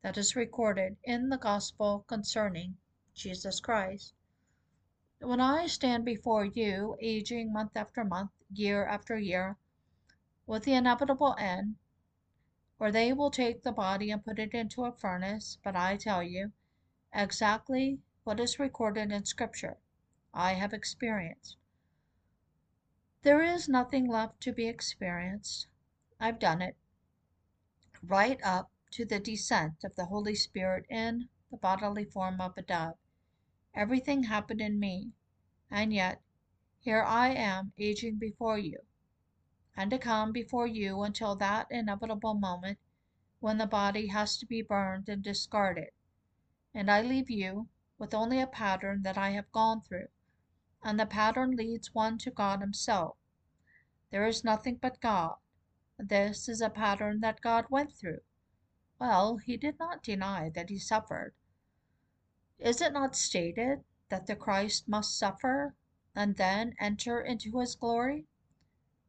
that 0.02 0.16
is 0.16 0.34
recorded 0.34 0.96
in 1.04 1.28
the 1.28 1.36
gospel 1.36 2.04
concerning 2.08 2.76
Jesus 3.14 3.60
Christ. 3.60 4.14
When 5.20 5.40
I 5.40 5.66
stand 5.66 6.04
before 6.04 6.46
you, 6.46 6.96
aging 7.00 7.52
month 7.52 7.76
after 7.76 8.02
month, 8.04 8.30
year 8.50 8.86
after 8.86 9.18
year, 9.18 9.58
with 10.46 10.64
the 10.64 10.72
inevitable 10.72 11.36
end, 11.38 11.76
where 12.78 12.90
they 12.90 13.12
will 13.12 13.30
take 13.30 13.62
the 13.62 13.72
body 13.72 14.10
and 14.10 14.24
put 14.24 14.38
it 14.38 14.54
into 14.54 14.86
a 14.86 14.92
furnace, 14.92 15.58
but 15.62 15.76
I 15.76 15.96
tell 15.96 16.22
you 16.22 16.52
exactly 17.12 18.00
what 18.24 18.40
is 18.40 18.58
recorded 18.58 19.12
in 19.12 19.26
Scripture, 19.26 19.76
I 20.32 20.54
have 20.54 20.72
experienced. 20.72 21.58
There 23.22 23.42
is 23.42 23.68
nothing 23.68 24.08
left 24.08 24.40
to 24.40 24.52
be 24.52 24.66
experienced. 24.66 25.66
I've 26.18 26.38
done 26.38 26.62
it. 26.62 26.76
Right 28.02 28.40
up 28.42 28.69
to 28.90 29.04
the 29.04 29.20
descent 29.20 29.84
of 29.84 29.94
the 29.94 30.06
Holy 30.06 30.34
Spirit 30.34 30.84
in 30.88 31.28
the 31.50 31.56
bodily 31.56 32.04
form 32.04 32.40
of 32.40 32.56
a 32.56 32.62
dove. 32.62 32.98
Everything 33.74 34.24
happened 34.24 34.60
in 34.60 34.80
me, 34.80 35.12
and 35.70 35.92
yet 35.92 36.20
here 36.80 37.02
I 37.02 37.28
am 37.28 37.72
aging 37.78 38.18
before 38.18 38.58
you, 38.58 38.78
and 39.76 39.90
to 39.90 39.98
come 39.98 40.32
before 40.32 40.66
you 40.66 41.02
until 41.02 41.36
that 41.36 41.68
inevitable 41.70 42.34
moment 42.34 42.78
when 43.38 43.58
the 43.58 43.66
body 43.66 44.08
has 44.08 44.36
to 44.38 44.46
be 44.46 44.62
burned 44.62 45.08
and 45.08 45.22
discarded. 45.22 45.90
And 46.74 46.90
I 46.90 47.02
leave 47.02 47.30
you 47.30 47.68
with 47.98 48.14
only 48.14 48.40
a 48.40 48.46
pattern 48.46 49.02
that 49.02 49.18
I 49.18 49.30
have 49.30 49.52
gone 49.52 49.82
through, 49.82 50.08
and 50.82 50.98
the 50.98 51.06
pattern 51.06 51.54
leads 51.54 51.94
one 51.94 52.18
to 52.18 52.30
God 52.30 52.60
Himself. 52.60 53.16
There 54.10 54.26
is 54.26 54.42
nothing 54.42 54.76
but 54.76 55.00
God. 55.00 55.36
This 55.98 56.48
is 56.48 56.60
a 56.60 56.70
pattern 56.70 57.20
that 57.20 57.40
God 57.40 57.66
went 57.70 57.92
through. 57.92 58.20
Well, 59.00 59.38
he 59.38 59.56
did 59.56 59.78
not 59.78 60.02
deny 60.02 60.50
that 60.50 60.68
he 60.68 60.78
suffered. 60.78 61.34
Is 62.58 62.82
it 62.82 62.92
not 62.92 63.16
stated 63.16 63.82
that 64.10 64.26
the 64.26 64.36
Christ 64.36 64.88
must 64.88 65.16
suffer 65.18 65.74
and 66.14 66.36
then 66.36 66.74
enter 66.78 67.18
into 67.18 67.58
his 67.58 67.74
glory? 67.74 68.26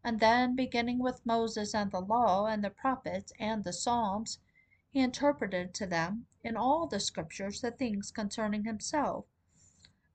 And 0.02 0.22
then, 0.22 0.56
beginning 0.56 1.00
with 1.00 1.26
Moses 1.26 1.76
and 1.76 1.92
the 1.92 2.00
law 2.00 2.46
and 2.48 2.64
the 2.64 2.70
prophets 2.70 3.34
and 3.38 3.66
the 3.66 3.74
Psalms, 3.74 4.40
he 4.90 5.02
interpreted 5.02 5.74
to 5.74 5.86
them 5.86 6.28
in 6.42 6.56
all 6.56 6.88
the 6.88 7.02
scriptures 7.02 7.60
the 7.60 7.72
things 7.72 8.12
concerning 8.12 8.64
himself. 8.64 9.26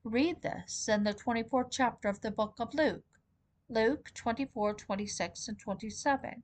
Read 0.03 0.41
this 0.41 0.89
in 0.89 1.03
the 1.03 1.13
24th 1.13 1.69
chapter 1.69 2.07
of 2.07 2.21
the 2.21 2.31
book 2.31 2.55
of 2.59 2.73
Luke, 2.73 3.05
Luke 3.69 4.11
24, 4.15 4.73
26, 4.73 5.47
and 5.47 5.59
27. 5.59 6.43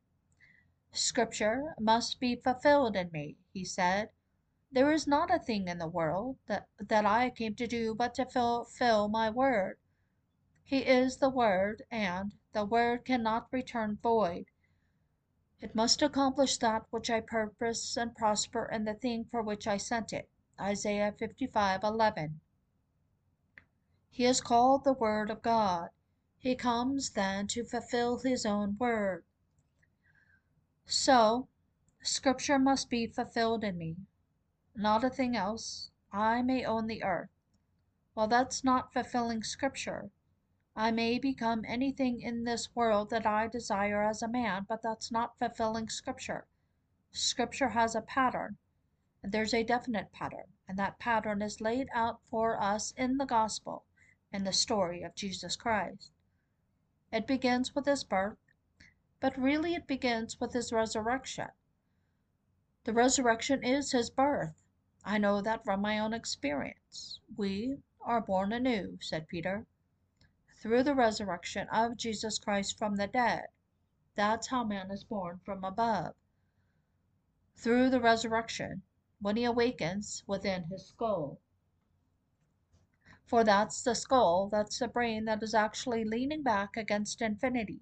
Scripture 0.96 1.74
must 1.80 2.20
be 2.20 2.36
fulfilled 2.36 2.96
in 2.96 3.10
me, 3.12 3.36
he 3.52 3.66
said. 3.66 4.12
There 4.72 4.92
is 4.92 5.08
not 5.08 5.34
a 5.34 5.40
thing 5.40 5.68
in 5.68 5.80
the 5.80 5.88
world 5.88 6.38
that, 6.46 6.68
I 6.92 7.32
came 7.32 7.56
to 7.56 7.66
do 7.66 7.96
but 7.96 8.14
to 8.14 8.28
fulfill 8.28 9.08
my 9.08 9.28
word. 9.32 9.80
He 10.64 10.86
is 10.86 11.18
the 11.18 11.32
word, 11.32 11.82
and 11.90 12.36
the 12.52 12.64
word 12.64 13.06
cannot 13.06 13.52
return 13.52 13.98
void. 14.04 14.52
It 15.60 15.74
must 15.74 16.04
accomplish 16.04 16.60
that 16.60 16.86
which 16.92 17.10
I 17.10 17.22
purpose 17.22 17.98
and 17.98 18.16
prosper 18.16 18.66
in 18.66 18.86
the 18.86 18.94
thing 18.94 19.26
for 19.26 19.42
which 19.42 19.66
I 19.66 19.78
sent 19.78 20.14
it. 20.14 20.30
Isaiah 20.60 21.12
55:11. 21.12 22.40
He 24.12 24.26
is 24.26 24.42
called 24.42 24.84
the 24.84 24.94
Word 24.94 25.32
of 25.32 25.42
God. 25.42 25.90
He 26.38 26.54
comes 26.56 27.10
then 27.14 27.48
to 27.48 27.66
fulfill 27.66 28.20
his 28.20 28.46
own 28.46 28.78
word. 28.78 29.26
So, 30.86 31.48
Scripture 32.02 32.60
must 32.60 32.90
be 32.90 33.08
fulfilled 33.08 33.64
in 33.64 33.78
me. 33.78 33.96
Not 34.76 35.04
a 35.04 35.10
thing 35.10 35.36
else. 35.36 35.92
I 36.12 36.42
may 36.42 36.66
own 36.66 36.88
the 36.88 37.04
earth. 37.04 37.30
Well, 38.16 38.28
that's 38.28 38.64
not 38.64 38.92
fulfilling 38.92 39.44
Scripture. 39.44 40.12
I 40.76 40.92
may 40.92 41.20
become 41.20 41.64
anything 41.66 42.22
in 42.22 42.44
this 42.44 42.76
world 42.76 43.10
that 43.12 43.26
I 43.26 43.48
desire 43.48 44.04
as 44.04 44.22
a 44.22 44.28
man, 44.28 44.66
but 44.68 44.82
that's 44.82 45.12
not 45.12 45.38
fulfilling 45.40 45.88
Scripture. 45.88 46.48
Scripture 47.12 47.70
has 47.70 47.96
a 47.96 48.02
pattern, 48.02 48.58
and 49.22 49.32
there's 49.32 49.54
a 49.54 49.64
definite 49.64 50.12
pattern, 50.12 50.52
and 50.68 50.78
that 50.80 51.00
pattern 51.00 51.42
is 51.42 51.62
laid 51.62 51.88
out 51.94 52.20
for 52.30 52.60
us 52.62 52.92
in 52.98 53.18
the 53.18 53.26
gospel, 53.26 53.86
in 54.32 54.44
the 54.44 54.52
story 54.52 55.04
of 55.04 55.16
Jesus 55.16 55.56
Christ. 55.56 56.12
It 57.12 57.28
begins 57.28 57.74
with 57.76 57.86
his 57.86 58.04
birth, 58.04 58.38
but 59.24 59.38
really 59.38 59.74
it 59.74 59.88
begins 59.88 60.38
with 60.42 60.52
his 60.52 60.74
resurrection. 60.74 61.48
The 62.84 62.92
resurrection 62.92 63.64
is 63.64 63.94
his 63.94 64.10
birth. 64.10 64.62
I 65.06 65.18
know 65.18 65.42
that 65.42 65.64
from 65.64 65.80
my 65.80 65.98
own 65.98 66.14
experience. 66.14 67.22
We 67.38 67.78
are 68.02 68.20
born 68.20 68.52
anew, 68.52 68.98
said 69.00 69.30
Peter, 69.30 69.66
through 70.62 70.84
the 70.84 70.94
resurrection 70.94 71.70
of 71.70 71.96
Jesus 71.96 72.38
Christ 72.38 72.78
from 72.78 72.98
the 72.98 73.08
dead. 73.08 73.46
That's 74.16 74.48
how 74.48 74.66
man 74.66 74.92
is 74.92 75.06
born 75.06 75.40
from 75.46 75.64
above. 75.64 76.16
Through 77.56 77.92
the 77.92 78.02
resurrection, 78.02 78.82
when 79.22 79.38
he 79.38 79.46
awakens 79.46 80.26
within 80.28 80.66
his 80.66 80.88
skull. 80.88 81.40
For 83.24 83.46
that's 83.46 83.82
the 83.84 83.96
skull, 83.96 84.50
that's 84.50 84.80
the 84.80 84.90
brain 84.90 85.24
that 85.24 85.42
is 85.42 85.54
actually 85.54 86.04
leaning 86.04 86.44
back 86.44 86.76
against 86.76 87.22
infinity. 87.22 87.80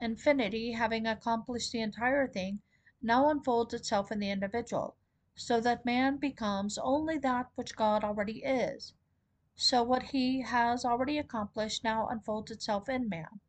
Infinity, 0.00 0.70
having 0.72 1.08
accomplished 1.08 1.72
the 1.72 1.80
entire 1.80 2.28
thing, 2.28 2.62
now 3.02 3.28
unfolds 3.30 3.74
itself 3.74 4.12
in 4.12 4.20
the 4.20 4.30
individual, 4.30 4.96
so 5.34 5.60
that 5.60 5.84
man 5.84 6.18
becomes 6.18 6.78
only 6.78 7.18
that 7.18 7.48
which 7.56 7.74
God 7.74 8.04
already 8.04 8.44
is. 8.44 8.94
So 9.56 9.82
what 9.82 10.04
he 10.04 10.42
has 10.42 10.84
already 10.84 11.18
accomplished 11.18 11.82
now 11.82 12.06
unfolds 12.06 12.52
itself 12.52 12.88
in 12.88 13.08
man, 13.08 13.40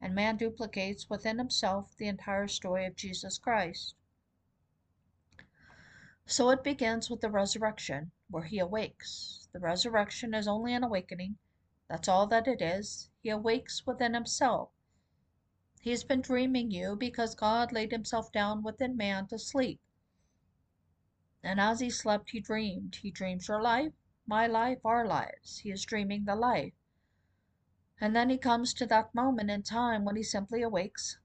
and 0.00 0.14
man 0.14 0.36
duplicates 0.36 1.10
within 1.10 1.38
himself 1.38 1.96
the 1.96 2.06
entire 2.06 2.46
story 2.46 2.86
of 2.86 2.94
Jesus 2.94 3.36
Christ. 3.36 3.96
So 6.24 6.50
it 6.50 6.62
begins 6.62 7.10
with 7.10 7.20
the 7.20 7.30
resurrection, 7.30 8.12
where 8.30 8.44
he 8.44 8.60
awakes. 8.60 9.48
The 9.52 9.58
resurrection 9.58 10.34
is 10.34 10.46
only 10.46 10.72
an 10.72 10.84
awakening. 10.84 11.38
That's 11.88 12.06
all 12.06 12.28
that 12.28 12.46
it 12.46 12.62
is. 12.62 13.10
He 13.22 13.28
awakes 13.30 13.84
within 13.84 14.14
himself 14.14 14.70
he 15.86 15.92
has 15.92 16.02
been 16.02 16.20
dreaming 16.20 16.68
you 16.68 16.96
because 16.96 17.36
God 17.36 17.70
laid 17.70 17.92
himself 17.92 18.32
down 18.32 18.64
within 18.64 18.96
man 18.96 19.28
to 19.28 19.38
sleep. 19.38 19.80
And 21.44 21.60
as 21.60 21.78
he 21.78 21.90
slept, 21.90 22.30
he 22.30 22.40
dreamed. 22.40 22.96
He 22.96 23.12
dreams 23.12 23.46
your 23.46 23.62
life, 23.62 23.92
my 24.26 24.48
life, 24.48 24.84
our 24.84 25.06
lives. 25.06 25.58
He 25.58 25.70
is 25.70 25.84
dreaming 25.84 26.24
the 26.24 26.34
life. 26.34 26.72
And 28.00 28.16
then 28.16 28.30
he 28.30 28.36
comes 28.36 28.74
to 28.74 28.86
that 28.86 29.14
moment 29.14 29.48
in 29.48 29.62
time 29.62 30.04
when 30.04 30.16
he 30.16 30.24
simply 30.24 30.60
awakes. 30.60 31.18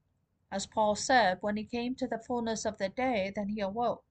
As 0.48 0.64
Paul 0.64 0.94
said, 0.94 1.38
when 1.40 1.56
he 1.56 1.64
came 1.64 1.96
to 1.96 2.06
the 2.06 2.22
fullness 2.24 2.64
of 2.64 2.78
the 2.78 2.88
day, 2.88 3.32
then 3.34 3.48
he 3.48 3.58
awoke. 3.58 4.04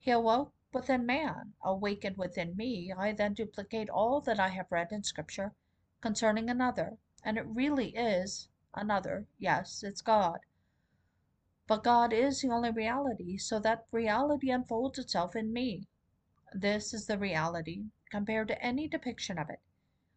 He 0.00 0.10
awoke 0.10 0.52
within 0.72 1.06
man, 1.06 1.52
awakened 1.62 2.16
within 2.16 2.56
me. 2.56 2.92
I 2.92 3.12
then 3.12 3.34
duplicate 3.34 3.88
all 3.88 4.20
that 4.22 4.40
I 4.40 4.48
have 4.48 4.66
read 4.72 4.90
in 4.90 5.04
Scripture 5.04 5.54
concerning 6.00 6.50
another, 6.50 6.98
and 7.22 7.38
it 7.38 7.46
really 7.46 7.94
is 7.94 8.48
another. 8.76 9.26
Yes, 9.38 9.82
it's 9.82 10.02
God. 10.02 10.40
But 11.66 11.82
God 11.82 12.12
is 12.12 12.42
the 12.42 12.50
only 12.50 12.70
reality, 12.70 13.38
so 13.38 13.58
that 13.60 13.86
reality 13.90 14.50
unfolds 14.50 14.98
itself 14.98 15.34
in 15.34 15.52
me. 15.52 15.88
This 16.52 16.94
is 16.94 17.06
the 17.06 17.18
reality, 17.18 17.86
compared 18.10 18.48
to 18.48 18.62
any 18.62 18.86
depiction 18.86 19.38
of 19.38 19.50
it. 19.50 19.60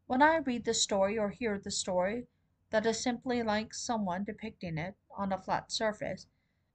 When 0.05 0.21
I 0.21 0.37
read 0.37 0.65
the 0.65 0.73
story 0.73 1.17
or 1.17 1.29
hear 1.29 1.57
the 1.57 1.71
story, 1.71 2.27
that 2.69 2.85
is 2.85 3.01
simply 3.01 3.41
like 3.41 3.73
someone 3.73 4.23
depicting 4.23 4.77
it 4.77 4.95
on 5.17 5.31
a 5.31 5.37
flat 5.37 5.71
surface, 5.71 6.27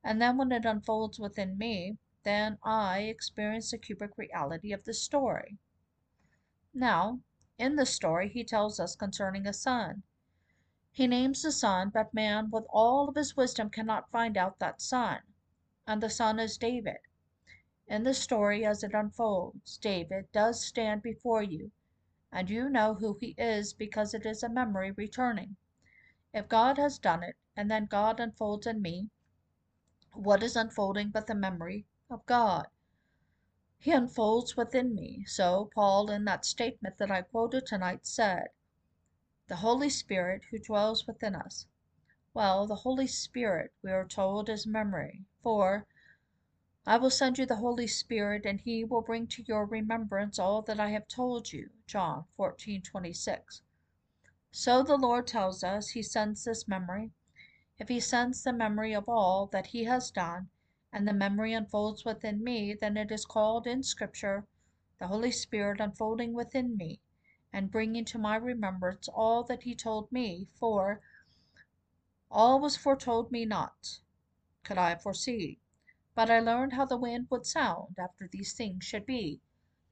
and 0.03 0.21
then 0.21 0.37
when 0.37 0.51
it 0.51 0.65
unfolds 0.65 1.21
within 1.21 1.57
me, 1.57 1.99
then 2.25 2.59
I 2.65 3.03
experience 3.03 3.71
the 3.71 3.79
cubic 3.79 4.17
reality 4.17 4.73
of 4.73 4.85
the 4.85 4.95
story. 4.95 5.59
Now, 6.73 7.21
in 7.59 7.77
the 7.77 7.87
story, 7.87 8.29
he 8.29 8.43
tells 8.43 8.81
us 8.81 8.97
concerning 8.97 9.47
a 9.47 9.53
son. 9.53 10.03
He 10.97 11.09
names 11.09 11.43
the 11.43 11.51
son, 11.51 11.91
but 11.91 12.15
man 12.15 12.51
with 12.53 12.67
all 12.71 13.09
of 13.09 13.17
his 13.17 13.37
wisdom 13.37 13.69
cannot 13.69 14.13
find 14.13 14.37
out 14.37 14.61
that 14.61 14.81
son. 14.81 15.23
And 15.89 16.01
the 16.01 16.09
son 16.09 16.39
is 16.39 16.57
David. 16.57 16.99
In 17.89 18.05
the 18.05 18.15
story 18.15 18.65
as 18.65 18.85
it 18.85 18.95
unfolds, 18.95 19.77
David 19.77 20.31
does 20.31 20.65
stand 20.65 21.03
before 21.03 21.43
you, 21.43 21.73
and 22.31 22.49
you 22.49 22.69
know 22.69 22.95
who 22.95 23.19
he 23.21 23.35
is 23.37 23.73
because 23.73 24.15
it 24.15 24.25
is 24.25 24.45
a 24.45 24.49
memory 24.49 24.93
returning. 24.93 25.57
If 26.33 26.49
God 26.49 26.79
has 26.79 27.01
done 27.01 27.25
it, 27.25 27.35
and 27.57 27.69
then 27.69 27.87
God 27.87 28.21
unfolds 28.21 28.69
in 28.69 28.81
me, 28.81 29.11
what 30.13 30.45
is 30.45 30.55
unfolding 30.55 31.09
but 31.09 31.27
the 31.27 31.35
memory 31.35 31.87
of 32.09 32.25
God? 32.25 32.69
He 33.81 33.91
unfolds 33.91 34.57
within 34.57 34.95
me. 34.95 35.25
So 35.27 35.71
Paul, 35.75 36.09
in 36.09 36.25
that 36.27 36.45
statement 36.45 36.99
that 36.99 37.11
I 37.11 37.23
quoted 37.23 37.67
tonight, 37.67 38.07
said, 38.07 38.51
the 39.47 39.57
Holy 39.57 39.91
Spirit 39.91 40.43
who 40.51 40.59
dwells 40.59 41.07
within 41.07 41.35
us. 41.35 41.67
Well, 42.33 42.67
the 42.67 42.77
Holy 42.77 43.07
Spirit, 43.07 43.75
we 43.83 43.91
are 43.91 44.07
told, 44.07 44.49
is 44.49 44.67
memory, 44.67 45.27
for 45.43 45.87
I 46.87 46.97
will 46.97 47.11
send 47.11 47.37
you 47.37 47.45
the 47.45 47.57
Holy 47.57 47.87
Spirit, 47.87 48.47
and 48.47 48.59
he 48.63 48.85
will 48.85 49.03
bring 49.03 49.27
to 49.27 49.43
your 49.43 49.67
remembrance 49.67 50.39
all 50.39 50.63
that 50.63 50.81
I 50.81 50.89
have 50.91 51.07
told 51.09 51.53
you. 51.53 51.69
John 51.87 52.25
14 52.39 52.81
26. 52.81 53.61
So 54.51 54.83
the 54.83 54.97
Lord 54.97 55.27
tells 55.27 55.63
us 55.63 55.91
he 55.91 56.03
sends 56.03 56.45
this 56.45 56.67
memory. 56.67 57.13
If 57.79 57.89
he 57.89 58.01
sends 58.01 58.43
the 58.43 58.53
memory 58.55 58.95
of 58.95 59.11
all 59.11 59.47
that 59.49 59.67
he 59.67 59.85
has 59.85 60.11
done, 60.11 60.49
and 60.91 61.07
the 61.07 61.13
memory 61.13 61.53
unfolds 61.53 62.03
within 62.03 62.43
me, 62.43 62.73
then 62.73 62.97
it 62.97 63.13
is 63.13 63.27
called 63.27 63.67
in 63.67 63.83
Scripture 63.83 64.47
the 64.99 65.09
Holy 65.09 65.33
Spirit 65.33 65.81
unfolding 65.81 66.33
within 66.33 66.79
me 66.79 67.03
and 67.55 67.71
bringing 67.71 68.05
to 68.05 68.19
my 68.19 68.35
remembrance 68.35 69.07
all 69.07 69.45
that 69.45 69.63
he 69.63 69.77
told 69.77 70.11
me, 70.11 70.49
for 70.59 71.01
all 72.29 72.59
was 72.59 72.77
foretold 72.77 73.31
me 73.31 73.45
not, 73.45 74.01
could 74.65 74.77
I 74.77 74.97
foresee. 74.97 75.61
But 76.17 76.31
I 76.31 76.41
learned 76.41 76.73
how 76.73 76.85
the 76.85 76.97
wind 76.97 77.29
would 77.31 77.47
sound 77.47 77.95
after 77.97 78.27
these 78.27 78.55
things 78.55 78.83
should 78.83 79.07
be. 79.07 79.41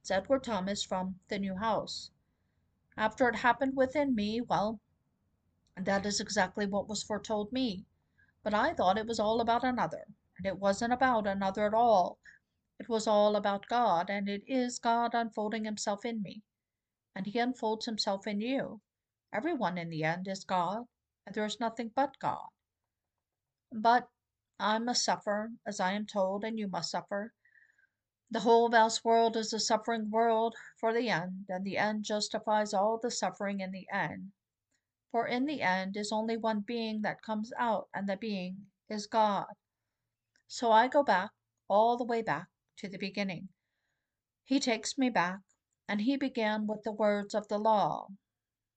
It's 0.01 0.11
Edward 0.11 0.43
Thomas 0.43 0.83
from 0.83 1.21
the 1.29 1.39
New 1.39 1.55
House. 1.55 2.11
After 2.97 3.29
it 3.29 3.35
happened 3.37 3.77
within 3.77 4.13
me, 4.13 4.41
well, 4.41 4.81
that 5.77 6.05
is 6.05 6.19
exactly 6.19 6.65
what 6.65 6.89
was 6.89 7.01
foretold 7.01 7.53
me. 7.53 7.85
But 8.43 8.53
I 8.53 8.73
thought 8.73 8.97
it 8.97 9.07
was 9.07 9.21
all 9.21 9.39
about 9.39 9.63
another, 9.63 10.05
and 10.37 10.45
it 10.45 10.59
wasn't 10.59 10.91
about 10.91 11.27
another 11.27 11.65
at 11.65 11.73
all. 11.73 12.19
It 12.77 12.89
was 12.89 13.07
all 13.07 13.37
about 13.37 13.69
God, 13.69 14.09
and 14.09 14.27
it 14.27 14.43
is 14.47 14.79
God 14.79 15.13
unfolding 15.13 15.63
himself 15.63 16.03
in 16.03 16.21
me. 16.21 16.43
And 17.15 17.27
he 17.27 17.39
unfolds 17.39 17.85
himself 17.85 18.25
in 18.27 18.41
you. 18.41 18.81
Everyone 19.33 19.77
in 19.77 19.89
the 19.89 20.03
end 20.03 20.27
is 20.27 20.43
God, 20.43 20.85
and 21.25 21.35
there 21.35 21.45
is 21.45 21.59
nothing 21.59 21.91
but 21.95 22.17
God. 22.19 22.47
But 23.71 24.07
I 24.59 24.79
must 24.79 25.03
suffer, 25.03 25.51
as 25.65 25.79
I 25.79 25.93
am 25.93 26.05
told, 26.05 26.43
and 26.43 26.59
you 26.59 26.67
must 26.67 26.91
suffer. 26.91 27.33
The 28.31 28.39
whole 28.39 28.69
vast 28.69 29.03
world 29.05 29.37
is 29.37 29.53
a 29.53 29.59
suffering 29.59 30.09
world 30.09 30.55
for 30.79 30.93
the 30.93 31.09
end, 31.09 31.45
and 31.49 31.65
the 31.65 31.77
end 31.77 32.03
justifies 32.03 32.73
all 32.73 32.97
the 32.97 33.11
suffering 33.11 33.59
in 33.59 33.71
the 33.71 33.87
end. 33.91 34.31
For 35.11 35.27
in 35.27 35.45
the 35.45 35.61
end 35.61 35.95
is 35.95 36.11
only 36.11 36.37
one 36.37 36.61
being 36.61 37.01
that 37.03 37.21
comes 37.21 37.51
out, 37.59 37.89
and 37.93 38.09
the 38.09 38.17
being 38.17 38.71
is 38.89 39.05
God. 39.05 39.45
So 40.47 40.71
I 40.71 40.87
go 40.87 41.03
back, 41.03 41.31
all 41.67 41.97
the 41.97 42.05
way 42.05 42.21
back, 42.21 42.47
to 42.77 42.87
the 42.87 42.97
beginning. 42.97 43.49
He 44.43 44.59
takes 44.59 44.97
me 44.97 45.09
back, 45.09 45.39
and 45.87 46.01
he 46.01 46.17
began 46.17 46.67
with 46.67 46.83
the 46.83 46.91
words 46.91 47.33
of 47.33 47.47
the 47.47 47.57
law. 47.57 48.07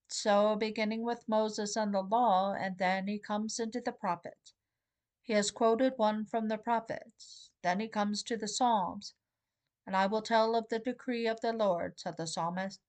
So, 0.09 0.57
beginning 0.57 1.03
with 1.03 1.29
Moses 1.29 1.77
and 1.77 1.93
the 1.93 2.03
law, 2.03 2.55
and 2.55 2.79
then 2.79 3.09
he 3.09 3.19
comes 3.19 3.59
into 3.59 3.81
the 3.81 3.93
prophets. 3.93 4.55
He 5.23 5.33
has 5.33 5.51
quoted 5.51 5.95
one 5.97 6.25
from 6.25 6.49
the 6.49 6.59
prophets. 6.59 7.51
Then 7.63 7.81
he 7.81 7.89
comes 7.89 8.23
to 8.25 8.37
the 8.37 8.49
Psalms. 8.49 9.15
And 9.87 9.97
I 9.97 10.07
will 10.07 10.23
tell 10.23 10.55
of 10.57 10.69
the 10.69 10.79
decree 10.79 11.27
of 11.27 11.41
the 11.41 11.53
Lord, 11.53 11.99
said 11.99 12.17
the 12.17 12.27
psalmist. 12.27 12.81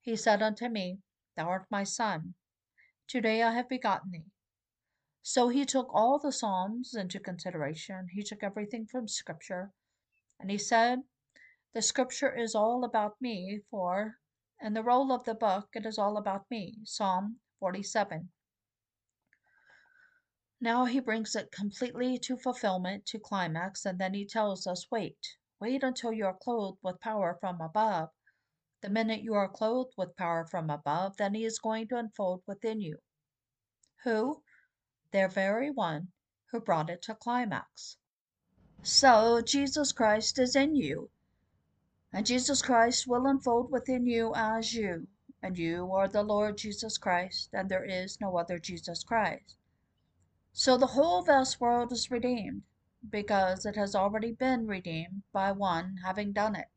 He 0.00 0.16
said 0.16 0.42
unto 0.42 0.68
me, 0.68 1.00
Thou 1.36 1.48
art 1.48 1.66
my 1.70 1.84
son. 1.84 2.34
Today 3.08 3.42
I 3.42 3.52
have 3.52 3.68
begotten 3.68 4.10
thee. 4.10 4.30
So 5.22 5.48
he 5.48 5.64
took 5.64 5.88
all 5.92 6.20
the 6.20 6.30
Psalms 6.30 6.94
into 6.94 7.18
consideration. 7.18 8.08
He 8.12 8.22
took 8.22 8.44
everything 8.44 8.86
from 8.86 9.08
Scripture. 9.08 9.72
And 10.38 10.50
he 10.50 10.58
said, 10.58 11.00
The 11.76 11.82
Scripture 11.82 12.34
is 12.34 12.54
all 12.54 12.84
about 12.84 13.20
me, 13.20 13.60
for 13.70 14.16
in 14.62 14.72
the 14.72 14.82
roll 14.82 15.12
of 15.12 15.24
the 15.24 15.34
book 15.34 15.68
it 15.74 15.84
is 15.84 15.98
all 15.98 16.16
about 16.16 16.50
me. 16.50 16.78
Psalm 16.84 17.40
47. 17.60 18.32
Now 20.58 20.86
he 20.86 21.00
brings 21.00 21.36
it 21.36 21.52
completely 21.52 22.18
to 22.20 22.38
fulfillment, 22.38 23.04
to 23.08 23.18
climax, 23.18 23.84
and 23.84 23.98
then 23.98 24.14
he 24.14 24.24
tells 24.24 24.66
us 24.66 24.90
wait, 24.90 25.18
wait 25.60 25.82
until 25.82 26.14
you 26.14 26.24
are 26.24 26.38
clothed 26.40 26.78
with 26.82 26.98
power 27.02 27.36
from 27.42 27.60
above. 27.60 28.08
The 28.80 28.88
minute 28.88 29.20
you 29.20 29.34
are 29.34 29.46
clothed 29.46 29.92
with 29.98 30.16
power 30.16 30.46
from 30.46 30.70
above, 30.70 31.18
then 31.18 31.34
he 31.34 31.44
is 31.44 31.58
going 31.58 31.88
to 31.88 31.98
unfold 31.98 32.42
within 32.46 32.80
you. 32.80 33.00
Who? 34.04 34.42
Their 35.10 35.28
very 35.28 35.70
one 35.70 36.14
who 36.52 36.60
brought 36.60 36.88
it 36.88 37.02
to 37.02 37.14
climax. 37.14 37.98
So 38.82 39.42
Jesus 39.42 39.92
Christ 39.92 40.38
is 40.38 40.56
in 40.56 40.74
you, 40.74 41.10
and 42.16 42.24
Jesus 42.24 42.62
Christ 42.62 43.06
will 43.06 43.26
unfold 43.26 43.70
within 43.70 44.06
you 44.06 44.32
as 44.34 44.72
you, 44.72 45.06
and 45.42 45.58
you 45.58 45.92
are 45.92 46.08
the 46.08 46.22
Lord 46.22 46.56
Jesus 46.56 46.96
Christ, 46.96 47.50
and 47.52 47.68
there 47.68 47.84
is 47.84 48.22
no 48.22 48.38
other 48.38 48.58
Jesus 48.58 49.04
Christ. 49.04 49.58
So 50.50 50.78
the 50.78 50.86
whole 50.86 51.20
vast 51.20 51.60
world 51.60 51.92
is 51.92 52.10
redeemed, 52.10 52.62
because 53.06 53.66
it 53.66 53.76
has 53.76 53.94
already 53.94 54.32
been 54.32 54.66
redeemed 54.66 55.24
by 55.30 55.52
one 55.52 55.98
having 56.06 56.32
done 56.32 56.56
it. 56.56 56.68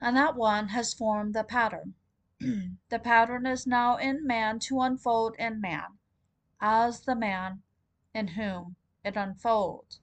And 0.00 0.16
that 0.16 0.34
one 0.34 0.70
has 0.70 0.92
formed 0.92 1.34
the 1.34 1.44
pattern. 1.44 1.94
the 2.40 2.98
pattern 2.98 3.46
is 3.46 3.64
now 3.64 3.96
in 3.96 4.26
man 4.26 4.58
to 4.66 4.80
unfold 4.80 5.36
in 5.38 5.60
man, 5.60 5.98
as 6.60 7.02
the 7.02 7.14
man 7.14 7.62
in 8.12 8.26
whom 8.26 8.74
it 9.04 9.16
unfolds. 9.16 10.00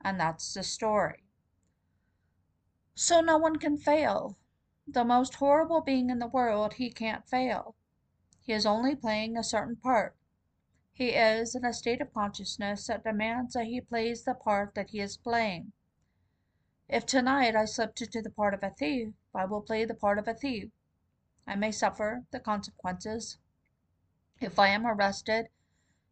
And 0.00 0.20
that's 0.20 0.54
the 0.54 0.62
story. 0.62 1.24
So 3.02 3.22
no 3.22 3.38
one 3.38 3.56
can 3.56 3.78
fail. 3.78 4.36
The 4.86 5.04
most 5.04 5.36
horrible 5.36 5.80
being 5.80 6.10
in 6.10 6.18
the 6.18 6.26
world, 6.26 6.74
he 6.74 6.90
can't 6.90 7.26
fail. 7.26 7.74
He 8.42 8.52
is 8.52 8.66
only 8.66 8.94
playing 8.94 9.36
a 9.36 9.42
certain 9.42 9.76
part 9.76 10.16
he 11.00 11.12
is 11.12 11.54
in 11.54 11.64
a 11.64 11.72
state 11.72 12.02
of 12.02 12.12
consciousness 12.12 12.86
that 12.88 13.04
demands 13.04 13.54
that 13.54 13.64
he 13.64 13.80
plays 13.80 14.24
the 14.24 14.34
part 14.34 14.74
that 14.74 14.90
he 14.90 15.00
is 15.00 15.16
playing. 15.16 15.72
If 16.90 17.06
tonight 17.06 17.56
I 17.56 17.64
slipped 17.64 18.02
into 18.02 18.20
the 18.20 18.28
part 18.28 18.52
of 18.52 18.62
a 18.62 18.68
thief, 18.68 19.14
I 19.34 19.46
will 19.46 19.62
play 19.62 19.86
the 19.86 19.94
part 19.94 20.18
of 20.18 20.28
a 20.28 20.34
thief. 20.34 20.70
I 21.46 21.56
may 21.56 21.72
suffer 21.72 22.26
the 22.32 22.38
consequences. 22.38 23.38
If 24.42 24.58
I 24.58 24.68
am 24.68 24.86
arrested 24.86 25.48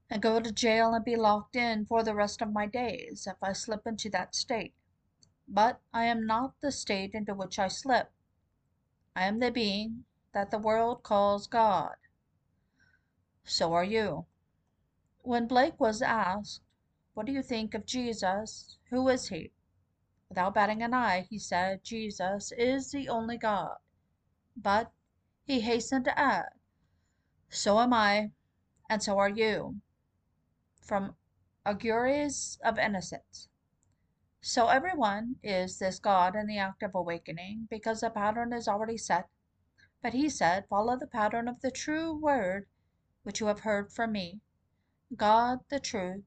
and 0.09 0.23
go 0.23 0.41
to 0.41 0.51
jail 0.51 0.95
and 0.95 1.05
be 1.05 1.17
locked 1.17 1.55
in 1.55 1.85
for 1.85 2.03
the 2.03 2.15
rest 2.15 2.41
of 2.41 2.51
my 2.51 2.65
days, 2.65 3.27
if 3.27 3.37
I 3.43 3.53
slip 3.53 3.87
into 3.87 4.09
that 4.09 4.35
state. 4.35 4.73
But 5.49 5.81
I 5.95 6.05
am 6.05 6.27
not 6.27 6.61
the 6.61 6.71
state 6.71 7.15
into 7.15 7.35
which 7.35 7.59
I 7.59 7.69
slip. 7.69 8.13
I 9.17 9.25
am 9.25 9.39
the 9.39 9.51
being 9.51 10.05
that 10.33 10.51
the 10.51 10.59
world 10.59 11.03
calls 11.03 11.47
God. 11.47 11.97
So 13.45 13.73
are 13.73 13.85
you. 13.85 14.27
When 15.23 15.47
Blake 15.47 15.81
was 15.81 16.03
asked, 16.03 16.61
What 17.15 17.25
do 17.25 17.33
you 17.33 17.43
think 17.43 17.73
of 17.73 17.87
Jesus? 17.87 18.77
Who 18.91 19.09
is 19.09 19.29
he? 19.29 19.53
Without 20.29 20.55
batting 20.55 20.83
an 20.83 20.93
eye, 20.93 21.27
he 21.31 21.39
said, 21.39 21.83
Jesus 21.83 22.53
is 22.53 22.91
the 22.91 23.09
only 23.09 23.39
God. 23.39 23.79
But 24.55 24.93
he 25.45 25.61
hastened 25.61 26.05
to 26.05 26.19
add, 26.19 26.51
So 27.49 27.81
am 27.81 27.95
I, 27.95 28.33
and 28.91 29.03
so 29.03 29.19
are 29.19 29.31
you. 29.31 29.81
From 30.83 31.17
Auguries 31.65 32.59
of 32.63 32.79
Innocence. 32.79 33.49
So 34.51 34.69
everyone 34.69 35.37
is 35.43 35.79
this 35.79 35.99
God 35.99 36.35
in 36.35 36.47
the 36.47 36.57
act 36.57 36.83
of 36.83 36.95
awakening, 36.95 37.69
because 37.69 38.01
the 38.01 38.09
pattern 38.09 38.55
is 38.55 38.67
already 38.67 38.97
set. 38.97 39.29
But 40.01 40.15
he 40.15 40.31
said, 40.31 40.67
Follow 40.69 40.97
the 40.97 41.07
pattern 41.07 41.49
of 41.49 41.61
the 41.61 41.71
true 41.71 42.17
word 42.17 42.67
which 43.25 43.41
you 43.41 43.47
have 43.49 43.61
heard 43.61 43.93
from 43.93 44.13
me. 44.13 44.41
God, 45.15 45.69
the 45.69 45.79
truth, 45.79 46.25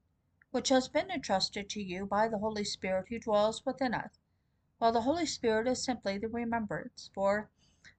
which 0.52 0.68
has 0.68 0.86
been 0.88 1.10
entrusted 1.10 1.68
to 1.70 1.82
you 1.82 2.06
by 2.06 2.28
the 2.28 2.38
Holy 2.38 2.62
Spirit 2.62 3.08
who 3.08 3.18
dwells 3.18 3.66
within 3.66 3.92
us, 3.92 4.20
while 4.78 4.92
the 4.92 5.00
Holy 5.00 5.26
Spirit 5.26 5.66
is 5.66 5.82
simply 5.82 6.16
the 6.16 6.28
remembrance, 6.28 7.10
for 7.12 7.50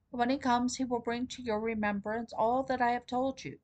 when 0.10 0.30
he 0.30 0.38
comes 0.38 0.78
he 0.78 0.86
will 0.86 1.02
bring 1.02 1.28
to 1.28 1.44
your 1.44 1.60
remembrance 1.60 2.32
all 2.32 2.64
that 2.64 2.82
I 2.82 2.92
have 2.92 3.06
told 3.06 3.44
you. 3.44 3.60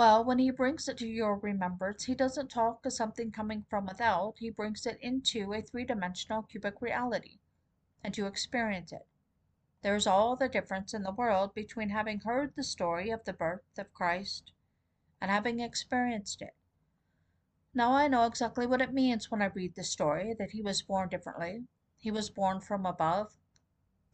Well, 0.00 0.24
when 0.24 0.38
he 0.38 0.50
brings 0.50 0.88
it 0.88 0.96
to 0.96 1.06
your 1.06 1.36
remembrance, 1.36 2.04
he 2.04 2.14
doesn't 2.14 2.48
talk 2.48 2.86
of 2.86 2.92
something 2.94 3.30
coming 3.30 3.66
from 3.68 3.84
without, 3.84 4.38
he 4.38 4.48
brings 4.48 4.86
it 4.86 4.98
into 5.02 5.52
a 5.52 5.60
three 5.60 5.84
dimensional 5.84 6.42
cubic 6.42 6.80
reality, 6.80 7.40
and 8.02 8.16
you 8.16 8.24
experience 8.24 8.92
it. 8.92 9.06
There 9.82 9.94
is 9.94 10.06
all 10.06 10.36
the 10.36 10.48
difference 10.48 10.94
in 10.94 11.02
the 11.02 11.12
world 11.12 11.52
between 11.52 11.90
having 11.90 12.20
heard 12.20 12.56
the 12.56 12.64
story 12.64 13.10
of 13.10 13.26
the 13.26 13.34
birth 13.34 13.60
of 13.76 13.92
Christ 13.92 14.52
and 15.20 15.30
having 15.30 15.60
experienced 15.60 16.40
it. 16.40 16.56
Now 17.74 17.92
I 17.92 18.08
know 18.08 18.24
exactly 18.24 18.66
what 18.66 18.80
it 18.80 18.94
means 18.94 19.30
when 19.30 19.42
I 19.42 19.52
read 19.52 19.74
the 19.74 19.84
story 19.84 20.34
that 20.38 20.52
he 20.52 20.62
was 20.62 20.80
born 20.80 21.10
differently. 21.10 21.66
He 21.98 22.10
was 22.10 22.30
born 22.30 22.60
from 22.62 22.86
above. 22.86 23.36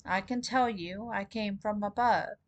I 0.05 0.21
can 0.21 0.43
tell 0.43 0.69
you 0.69 1.11
I 1.11 1.23
came 1.23 1.57
from 1.57 1.85
above. 1.85 2.39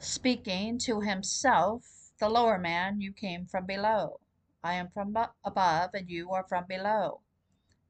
Speaking 0.00 0.78
to 0.78 1.02
himself, 1.02 2.03
the 2.18 2.28
lower 2.28 2.58
man, 2.58 3.00
you 3.00 3.12
came 3.12 3.46
from 3.46 3.66
below. 3.66 4.20
I 4.62 4.74
am 4.74 4.88
from 4.90 5.16
above, 5.44 5.90
and 5.94 6.08
you 6.08 6.30
are 6.30 6.46
from 6.48 6.66
below. 6.66 7.20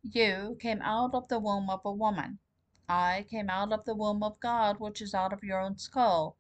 You 0.03 0.57
came 0.61 0.83
out 0.83 1.15
of 1.15 1.29
the 1.29 1.39
womb 1.39 1.71
of 1.71 1.83
a 1.85 1.93
woman. 1.93 2.39
I 2.89 3.27
came 3.31 3.49
out 3.49 3.73
of 3.73 3.85
the 3.85 3.95
womb 3.95 4.23
of 4.23 4.41
God, 4.41 4.81
which 4.81 5.01
is 5.01 5.15
out 5.15 5.33
of 5.33 5.45
your 5.45 5.61
own 5.61 5.79
skull. 5.79 6.37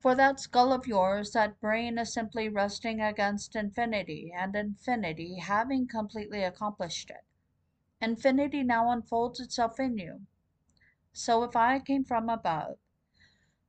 For 0.00 0.14
that 0.16 0.40
skull 0.40 0.72
of 0.72 0.86
yours, 0.86 1.32
that 1.32 1.60
brain 1.60 1.96
is 1.98 2.12
simply 2.12 2.48
resting 2.48 3.00
against 3.00 3.54
infinity, 3.54 4.32
and 4.36 4.54
infinity 4.54 5.38
having 5.38 5.86
completely 5.86 6.42
accomplished 6.42 7.10
it. 7.10 7.24
Infinity 8.00 8.64
now 8.64 8.90
unfolds 8.90 9.38
itself 9.38 9.78
in 9.78 9.96
you. 9.96 10.26
So 11.12 11.44
if 11.44 11.54
I 11.54 11.78
came 11.78 12.04
from 12.04 12.28
above, 12.28 12.78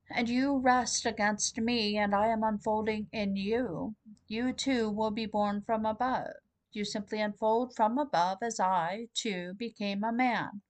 and 0.09 0.29
you 0.29 0.57
rest 0.57 1.05
against 1.05 1.57
me, 1.59 1.97
and 1.97 2.13
I 2.13 2.27
am 2.27 2.43
unfolding 2.43 3.07
in 3.11 3.35
you, 3.35 3.95
you 4.27 4.53
too 4.53 4.89
will 4.89 5.11
be 5.11 5.25
born 5.25 5.61
from 5.61 5.85
above. 5.85 6.33
You 6.71 6.85
simply 6.85 7.21
unfold 7.21 7.75
from 7.75 7.97
above 7.97 8.39
as 8.41 8.59
I, 8.59 9.09
too, 9.13 9.53
became 9.53 10.03
a 10.03 10.11
man. 10.11 10.61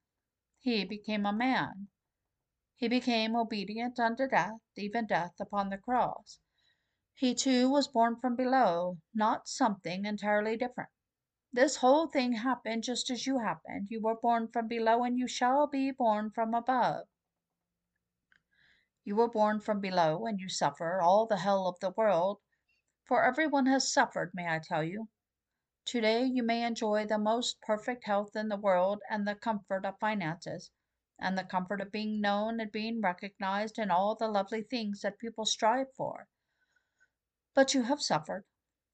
He 0.60 0.86
became 0.86 1.26
a 1.26 1.34
man. 1.34 1.88
He 2.76 2.88
became 2.88 3.36
obedient 3.36 4.00
unto 4.00 4.28
death, 4.28 4.60
even 4.76 5.08
death 5.08 5.34
upon 5.40 5.70
the 5.70 5.78
cross. 5.78 6.40
He 7.16 7.34
too 7.36 7.70
was 7.70 7.88
born 7.88 8.18
from 8.18 8.36
below, 8.36 8.98
not 9.14 9.48
something 9.48 10.06
entirely 10.06 10.58
different. 10.58 10.90
This 11.52 11.78
whole 11.78 12.08
thing 12.08 12.34
happened 12.34 12.84
just 12.84 13.10
as 13.10 13.28
you 13.28 13.40
happened. 13.40 13.88
You 13.90 14.02
were 14.02 14.16
born 14.16 14.48
from 14.48 14.68
below, 14.68 15.04
and 15.04 15.18
you 15.18 15.28
shall 15.28 15.68
be 15.68 15.92
born 15.92 16.32
from 16.32 16.54
above. 16.54 17.08
You 19.06 19.18
were 19.18 19.30
born 19.30 19.60
from 19.60 19.82
below, 19.82 20.26
and 20.26 20.40
you 20.40 20.48
suffer 20.48 21.02
all 21.02 21.26
the 21.26 21.40
hell 21.40 21.68
of 21.68 21.80
the 21.80 21.90
world, 21.90 22.40
for 23.06 23.26
everyone 23.26 23.66
has 23.66 23.92
suffered, 23.92 24.32
may 24.34 24.48
I 24.48 24.60
tell 24.60 24.84
you. 24.84 25.10
Today 25.86 26.24
you 26.24 26.42
may 26.42 26.64
enjoy 26.64 27.06
the 27.06 27.18
most 27.18 27.60
perfect 27.62 28.06
health 28.06 28.36
in 28.36 28.48
the 28.48 28.56
world 28.56 29.02
and 29.10 29.28
the 29.28 29.36
comfort 29.36 29.86
of 29.86 30.00
finances 30.00 30.72
and 31.20 31.38
the 31.38 31.44
comfort 31.44 31.82
of 31.82 31.92
being 31.92 32.22
known 32.22 32.62
and 32.62 32.72
being 32.72 33.02
recognized 33.02 33.78
and 33.78 33.92
all 33.92 34.16
the 34.16 34.30
lovely 34.30 34.62
things 34.62 35.02
that 35.02 35.20
people 35.20 35.46
strive 35.46 35.94
for. 35.98 36.28
But 37.54 37.74
you 37.74 37.84
have 37.84 38.02
suffered, 38.02 38.46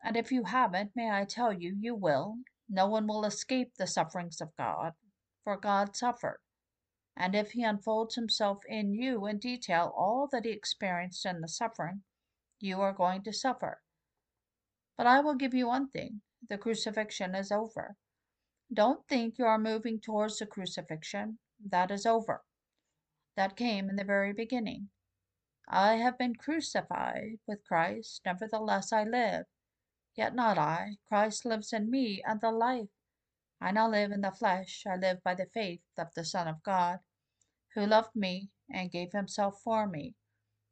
and 0.04 0.17
if 0.17 0.32
you 0.32 0.45
haven't, 0.45 0.95
may 0.95 1.12
I 1.12 1.26
tell 1.26 1.54
you, 1.54 1.78
you 1.80 1.93
will. 1.93 2.39
No 2.67 2.88
one 2.88 3.06
will 3.06 3.26
escape 3.26 3.76
the 3.76 3.86
sufferings 3.86 4.41
of 4.41 4.56
God, 4.58 4.93
for 5.43 5.56
God 5.56 5.95
suffered. 5.95 6.39
And 7.21 7.36
if 7.36 7.51
he 7.51 7.63
unfolds 7.65 8.15
himself 8.15 8.60
in 8.65 8.93
you 8.93 9.25
in 9.25 9.39
detail 9.39 9.93
all 9.95 10.29
that 10.32 10.45
he 10.45 10.51
experienced 10.51 11.25
in 11.25 11.41
the 11.41 11.49
suffering, 11.49 12.03
you 12.62 12.79
are 12.79 12.93
going 12.93 13.23
to 13.23 13.34
suffer. 13.34 13.82
But 14.97 15.05
I 15.05 15.19
will 15.19 15.36
give 15.36 15.53
you 15.53 15.67
one 15.67 15.89
thing 15.89 16.21
the 16.47 16.58
crucifixion 16.58 17.36
is 17.36 17.51
over. 17.51 17.97
Don't 18.73 19.05
think 19.08 19.38
you 19.38 19.43
are 19.43 19.60
moving 19.60 19.99
towards 19.99 20.39
the 20.39 20.45
crucifixion. 20.45 21.39
That 21.69 21.91
is 21.91 22.05
over. 22.05 22.43
That 23.36 23.58
came 23.58 23.89
in 23.89 23.97
the 23.97 24.05
very 24.05 24.32
beginning. 24.32 24.89
I 25.67 25.95
have 25.95 26.17
been 26.17 26.36
crucified 26.36 27.39
with 27.45 27.65
Christ, 27.67 28.21
nevertheless 28.25 28.93
I 28.93 29.03
live. 29.03 29.45
Yet 30.15 30.34
not 30.34 30.58
I, 30.58 30.95
Christ 31.08 31.45
lives 31.45 31.73
in 31.73 31.91
me, 31.91 32.23
and 32.25 32.39
the 32.39 32.51
life 32.51 32.88
I 33.62 33.71
now 33.71 33.89
live 33.89 34.12
in 34.12 34.21
the 34.21 34.32
flesh, 34.32 34.84
I 34.88 34.95
live 34.95 35.21
by 35.21 35.36
the 35.36 35.47
faith 35.53 35.82
of 35.97 36.13
the 36.15 36.23
Son 36.23 36.47
of 36.47 36.63
God, 36.63 36.99
who 37.75 37.86
loved 37.86 38.15
me 38.15 38.51
and 38.69 38.91
gave 38.91 39.12
himself 39.12 39.62
for 39.62 39.88
me. 39.88 40.15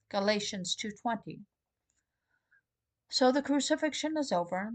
Galatians 0.09 0.75
2:20. 0.75 1.45
So 3.09 3.31
the 3.31 3.41
crucifixion 3.41 4.17
is 4.17 4.31
over, 4.31 4.73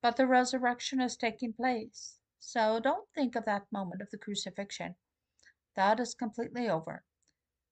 but 0.00 0.16
the 0.16 0.26
resurrection 0.26 1.00
is 1.00 1.16
taking 1.16 1.52
place. 1.52 2.18
So 2.38 2.78
don't 2.78 3.08
think 3.14 3.34
of 3.34 3.44
that 3.46 3.72
moment 3.72 4.02
of 4.02 4.10
the 4.10 4.18
crucifixion. 4.18 4.96
That 5.74 5.98
is 5.98 6.14
completely 6.14 6.68
over. 6.68 7.04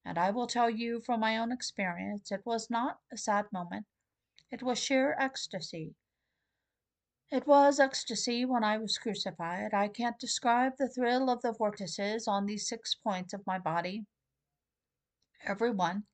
And 0.04 0.18
I 0.18 0.30
will 0.30 0.46
tell 0.46 0.70
you 0.70 1.00
from 1.00 1.20
my 1.20 1.36
own 1.36 1.52
experience, 1.52 2.32
it 2.32 2.44
was 2.44 2.70
not 2.70 3.00
a 3.12 3.16
sad 3.16 3.52
moment. 3.52 3.86
It 4.50 4.62
was 4.62 4.78
sheer 4.78 5.16
ecstasy. 5.18 5.94
It 7.32 7.46
was 7.46 7.80
ecstasy 7.80 8.44
when 8.44 8.62
I 8.62 8.76
was 8.76 8.98
crucified. 8.98 9.72
I 9.72 9.88
can't 9.88 10.18
describe 10.18 10.74
the 10.76 10.86
thrill 10.86 11.30
of 11.30 11.40
the 11.40 11.52
vortices 11.52 12.28
on 12.28 12.44
these 12.44 12.68
six 12.68 12.94
points 12.94 13.32
of 13.32 13.46
my 13.46 13.58
body. 13.58 14.04
Everyone 15.46 16.04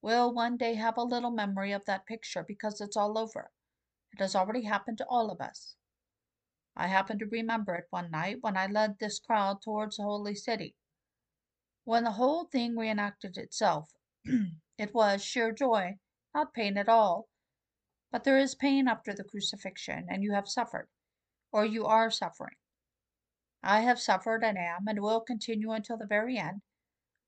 will 0.00 0.32
one 0.32 0.56
day 0.56 0.72
have 0.76 0.96
a 0.96 1.02
little 1.02 1.30
memory 1.30 1.72
of 1.72 1.84
that 1.84 2.06
picture 2.06 2.42
because 2.42 2.80
it's 2.80 2.96
all 2.96 3.18
over. 3.18 3.50
It 4.14 4.20
has 4.20 4.34
already 4.34 4.62
happened 4.62 4.96
to 4.98 5.06
all 5.08 5.30
of 5.30 5.42
us. 5.42 5.76
I 6.74 6.86
happen 6.86 7.18
to 7.18 7.26
remember 7.26 7.74
it 7.74 7.88
one 7.90 8.10
night 8.10 8.38
when 8.40 8.56
I 8.56 8.66
led 8.66 8.98
this 8.98 9.18
crowd 9.18 9.60
towards 9.60 9.98
the 9.98 10.04
holy 10.04 10.34
city. 10.34 10.74
When 11.84 12.04
the 12.04 12.12
whole 12.12 12.46
thing 12.46 12.78
reenacted 12.78 13.36
itself, 13.36 13.92
it 14.78 14.94
was 14.94 15.22
sheer 15.22 15.52
joy, 15.52 15.98
not 16.34 16.54
pain 16.54 16.78
at 16.78 16.88
all. 16.88 17.28
But 18.12 18.24
there 18.24 18.38
is 18.38 18.54
pain 18.54 18.88
after 18.88 19.14
the 19.14 19.24
crucifixion, 19.24 20.06
and 20.10 20.22
you 20.22 20.34
have 20.34 20.46
suffered, 20.46 20.90
or 21.50 21.64
you 21.64 21.86
are 21.86 22.10
suffering. 22.10 22.56
I 23.62 23.80
have 23.80 23.98
suffered 23.98 24.44
and 24.44 24.58
am 24.58 24.86
and 24.86 25.00
will 25.00 25.22
continue 25.22 25.70
until 25.70 25.96
the 25.96 26.06
very 26.06 26.36
end, 26.36 26.60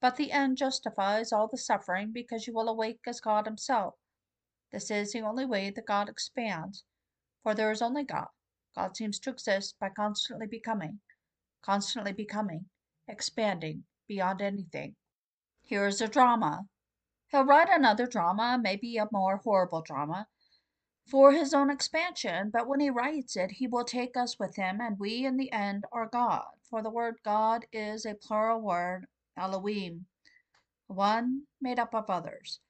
but 0.02 0.16
the 0.16 0.30
end 0.30 0.58
justifies 0.58 1.32
all 1.32 1.48
the 1.48 1.56
suffering 1.56 2.12
because 2.12 2.46
you 2.46 2.52
will 2.52 2.68
awake 2.68 3.00
as 3.06 3.22
God 3.22 3.46
Himself. 3.46 3.94
This 4.72 4.90
is 4.90 5.12
the 5.12 5.22
only 5.22 5.46
way 5.46 5.70
that 5.70 5.86
God 5.86 6.10
expands, 6.10 6.84
for 7.42 7.54
there 7.54 7.70
is 7.70 7.80
only 7.80 8.04
God. 8.04 8.28
God 8.74 8.94
seems 8.94 9.18
to 9.20 9.30
exist 9.30 9.78
by 9.80 9.88
constantly 9.88 10.46
becoming, 10.46 11.00
constantly 11.62 12.12
becoming, 12.12 12.68
expanding, 13.08 13.84
beyond 14.06 14.42
anything. 14.42 14.96
Here 15.62 15.86
is 15.86 16.02
a 16.02 16.08
drama. 16.08 16.66
He'll 17.28 17.46
write 17.46 17.70
another 17.70 18.06
drama, 18.06 18.58
maybe 18.60 18.98
a 18.98 19.08
more 19.10 19.38
horrible 19.38 19.80
drama, 19.80 20.28
for 21.06 21.32
his 21.32 21.52
own 21.52 21.70
expansion, 21.70 22.50
but 22.50 22.66
when 22.66 22.80
he 22.80 22.90
writes 22.90 23.36
it, 23.36 23.52
he 23.52 23.66
will 23.66 23.84
take 23.84 24.16
us 24.16 24.38
with 24.38 24.56
him, 24.56 24.80
and 24.80 24.98
we 24.98 25.26
in 25.26 25.36
the 25.36 25.52
end 25.52 25.84
are 25.92 26.06
God. 26.06 26.46
For 26.68 26.82
the 26.82 26.90
word 26.90 27.16
God 27.24 27.66
is 27.72 28.06
a 28.06 28.14
plural 28.14 28.60
word, 28.60 29.06
Elohim, 29.36 30.06
one 30.86 31.42
made 31.60 31.78
up 31.78 31.94
of 31.94 32.08
others. 32.08 32.60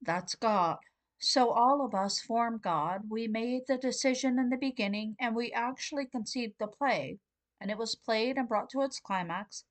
That's 0.00 0.34
God. 0.34 0.78
So 1.18 1.50
all 1.50 1.84
of 1.84 1.94
us 1.94 2.20
form 2.20 2.60
God. 2.62 3.02
We 3.10 3.28
made 3.28 3.62
the 3.66 3.76
decision 3.76 4.38
in 4.38 4.48
the 4.48 4.56
beginning, 4.56 5.16
and 5.20 5.34
we 5.34 5.52
actually 5.52 6.06
conceived 6.06 6.54
the 6.58 6.66
play, 6.66 7.18
and 7.60 7.70
it 7.70 7.76
was 7.76 7.94
played 7.94 8.36
and 8.36 8.48
brought 8.48 8.70
to 8.70 8.80
its 8.82 9.00
climax, 9.00 9.64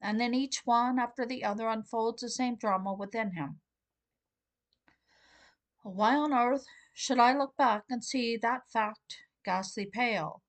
and 0.00 0.20
then 0.20 0.32
each 0.32 0.62
one 0.64 0.98
after 0.98 1.26
the 1.26 1.44
other 1.44 1.68
unfolds 1.68 2.22
the 2.22 2.30
same 2.30 2.56
drama 2.56 2.94
within 2.94 3.32
him. 3.32 3.60
Why 5.82 6.14
on 6.14 6.32
earth 6.32 6.64
should 6.98 7.20
I 7.20 7.32
look 7.32 7.56
back 7.56 7.84
and 7.88 8.02
see 8.02 8.36
that 8.38 8.62
fact 8.72 9.18
ghastly 9.44 9.86
pale? 9.86 10.42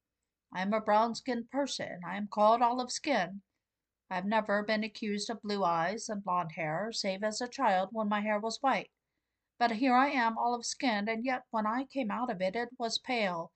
I 0.52 0.64
am 0.64 0.74
a 0.74 0.82
brown 0.82 1.14
skinned 1.14 1.52
person. 1.52 2.00
I 2.04 2.18
am 2.18 2.28
called 2.28 2.64
olive 2.64 2.92
skin. 2.92 3.44
I 4.10 4.16
have 4.16 4.26
never 4.26 4.64
been 4.64 4.84
accused 4.84 5.30
of 5.30 5.44
blue 5.44 5.64
eyes 5.64 6.10
and 6.10 6.24
blond 6.24 6.54
hair, 6.54 6.90
save 6.92 7.24
as 7.24 7.40
a 7.40 7.48
child 7.48 7.90
when 7.92 8.10
my 8.10 8.22
hair 8.22 8.40
was 8.40 8.58
white. 8.62 8.90
But 9.60 9.74
here 9.74 9.94
I 9.94 10.10
am 10.10 10.40
olive 10.40 10.66
skinned, 10.66 11.08
and 11.08 11.24
yet 11.24 11.44
when 11.52 11.68
I 11.68 11.86
came 11.86 12.10
out 12.10 12.32
of 12.32 12.42
it, 12.42 12.56
it 12.56 12.70
was 12.80 12.98
pale, 12.98 13.52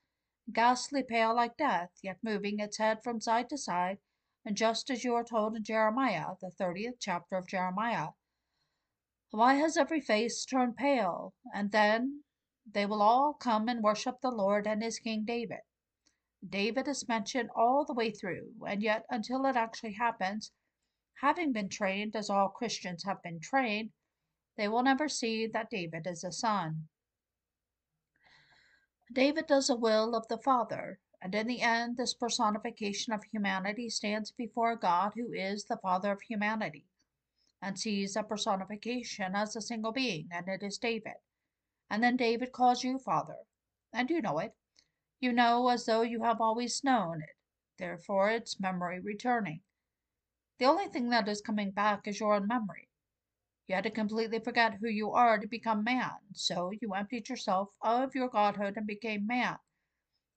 ghastly 0.52 1.02
pale 1.02 1.36
like 1.36 1.58
death, 1.58 1.90
yet 2.04 2.20
moving 2.22 2.60
its 2.60 2.78
head 2.78 3.00
from 3.04 3.20
side 3.20 3.50
to 3.50 3.58
side 3.58 3.98
and 4.46 4.56
just 4.56 4.92
as 4.92 5.04
you 5.04 5.16
are 5.16 5.24
told 5.24 5.56
in 5.56 5.64
Jeremiah, 5.64 6.36
the 6.42 6.52
30th 6.62 6.98
chapter 7.00 7.38
of 7.38 7.48
Jeremiah. 7.48 8.10
Why 9.32 9.56
has 9.56 9.78
every 9.78 10.00
face 10.00 10.46
turned 10.46 10.76
pale? 10.76 11.34
And 11.56 11.72
then 11.72 12.24
they 12.72 12.86
will 12.86 13.02
all 13.02 13.34
come 13.34 13.68
and 13.68 13.84
worship 13.84 14.22
the 14.22 14.32
Lord 14.32 14.68
and 14.68 14.82
his 14.82 15.00
King 15.00 15.26
David. 15.26 15.62
David 16.48 16.88
is 16.88 17.08
mentioned 17.08 17.50
all 17.56 17.86
the 17.86 17.94
way 17.94 18.12
through, 18.12 18.52
and 18.68 18.82
yet 18.82 19.06
until 19.10 19.46
it 19.46 19.56
actually 19.56 19.94
happens, 19.94 20.52
having 21.22 21.54
been 21.54 21.70
trained 21.70 22.16
as 22.16 22.30
all 22.30 22.50
Christians 22.50 23.04
have 23.04 23.22
been 23.22 23.40
trained, 23.40 23.92
they 24.58 24.68
will 24.68 24.84
never 24.84 25.08
see 25.08 25.48
that 25.48 25.70
David 25.70 26.06
is 26.06 26.24
a 26.24 26.32
son. 26.32 26.88
David 29.12 29.48
does 29.48 29.68
the 29.68 29.76
will 29.76 30.16
of 30.16 30.28
the 30.28 30.38
Father, 30.38 31.00
and 31.22 31.34
in 31.36 31.48
the 31.48 31.62
end, 31.62 31.98
this 31.98 32.14
personification 32.14 33.14
of 33.14 33.24
humanity 33.24 33.90
stands 33.90 34.32
before 34.32 34.76
God, 34.76 35.14
who 35.16 35.32
is 35.32 35.66
the 35.66 35.78
Father 35.78 36.12
of 36.12 36.22
humanity, 36.22 36.86
and 37.62 37.80
sees 37.80 38.16
a 38.16 38.24
personification 38.24 39.36
as 39.36 39.56
a 39.56 39.62
single 39.62 39.92
being, 39.92 40.28
and 40.32 40.48
it 40.48 40.64
is 40.64 40.78
David. 40.78 41.14
And 41.90 42.04
then 42.04 42.18
David 42.18 42.52
calls 42.52 42.84
you 42.84 42.98
Father, 42.98 43.38
and 43.92 44.10
you 44.10 44.22
know 44.22 44.40
it. 44.40 44.56
You 45.20 45.32
know 45.32 45.70
as 45.70 45.86
though 45.86 46.02
you 46.02 46.24
have 46.24 46.42
always 46.42 46.84
known 46.84 47.22
it. 47.22 47.36
Therefore, 47.78 48.32
it's 48.32 48.60
memory 48.60 49.00
returning. 49.00 49.62
The 50.60 50.66
only 50.66 50.88
thing 50.88 51.10
that 51.10 51.28
is 51.28 51.42
coming 51.42 51.72
back 51.72 52.08
is 52.08 52.20
your 52.20 52.36
own 52.36 52.48
memory. 52.48 52.90
You 53.68 53.76
had 53.76 53.84
to 53.86 53.92
completely 53.92 54.40
forget 54.40 54.76
who 54.76 54.90
you 54.90 55.12
are 55.12 55.38
to 55.38 55.48
become 55.48 55.84
man, 55.84 56.18
so 56.34 56.72
you 56.72 56.94
emptied 56.94 57.30
yourself 57.30 57.70
of 57.82 58.16
your 58.16 58.30
godhood 58.30 58.78
and 58.78 58.88
became 58.88 59.28
man 59.28 59.58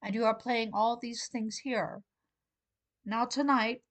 and 0.02 0.14
you 0.14 0.24
are 0.24 0.34
playing 0.34 0.70
all 0.72 0.96
these 0.96 1.26
things 1.26 1.58
here. 1.58 2.02
Now, 3.04 3.24
tonight, 3.24 3.82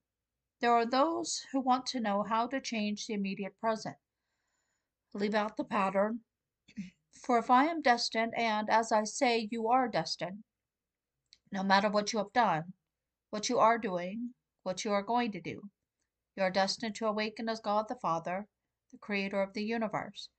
there 0.62 0.72
are 0.72 0.86
those 0.86 1.46
who 1.52 1.60
want 1.60 1.86
to 1.88 2.00
know 2.00 2.24
how 2.24 2.48
to 2.48 2.62
change 2.62 3.06
the 3.06 3.14
immediate 3.14 3.60
present. 3.60 3.98
Leave 5.14 5.34
out 5.34 5.58
the 5.58 5.64
pattern, 5.64 6.22
For 7.16 7.38
if 7.40 7.50
I 7.50 7.66
am 7.66 7.82
destined, 7.82 8.34
and 8.36 8.70
as 8.70 8.92
I 8.92 9.04
say, 9.04 9.48
you 9.52 9.68
are 9.70 9.88
destined, 9.88 10.44
no 11.52 11.64
matter 11.64 11.90
what 11.90 12.14
you 12.14 12.20
have 12.20 12.34
done, 12.34 12.74
what 13.30 13.50
you 13.50 13.60
are 13.60 13.78
doing, 13.78 14.34
what 14.64 14.86
you 14.86 14.92
are 14.92 15.02
going 15.02 15.32
to 15.32 15.42
do, 15.42 15.70
you 16.36 16.44
are 16.44 16.52
destined 16.52 16.96
to 16.96 17.08
awaken 17.08 17.48
as 17.50 17.60
God 17.60 17.88
the 17.88 17.96
Father, 17.96 18.48
the 18.92 18.98
creator 18.98 19.42
of 19.42 19.54
the 19.54 19.64
universe. 19.64 20.30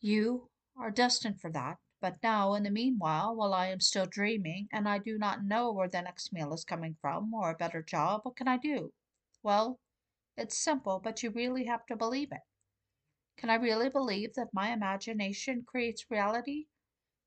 You 0.00 0.50
are 0.76 0.90
destined 0.90 1.40
for 1.40 1.50
that. 1.52 1.78
But 2.00 2.22
now, 2.22 2.54
in 2.54 2.62
the 2.62 2.70
meanwhile, 2.70 3.34
while 3.34 3.54
I 3.54 3.68
am 3.68 3.80
still 3.80 4.06
dreaming, 4.06 4.68
and 4.70 4.86
I 4.86 4.98
do 4.98 5.16
not 5.18 5.44
know 5.44 5.72
where 5.72 5.88
the 5.88 6.02
next 6.02 6.32
meal 6.32 6.52
is 6.52 6.64
coming 6.64 6.96
from, 7.00 7.32
or 7.32 7.50
a 7.50 7.56
better 7.56 7.82
job, 7.82 8.20
what 8.22 8.36
can 8.36 8.48
I 8.48 8.58
do? 8.58 8.92
Well, 9.42 9.80
it's 10.36 10.58
simple, 10.58 11.00
but 11.02 11.22
you 11.22 11.30
really 11.30 11.64
have 11.64 11.86
to 11.86 11.96
believe 11.96 12.32
it. 12.32 12.42
Can 13.36 13.50
I 13.50 13.56
really 13.56 13.90
believe 13.90 14.34
that 14.34 14.54
my 14.54 14.72
imagination 14.72 15.62
creates 15.66 16.10
reality? 16.10 16.66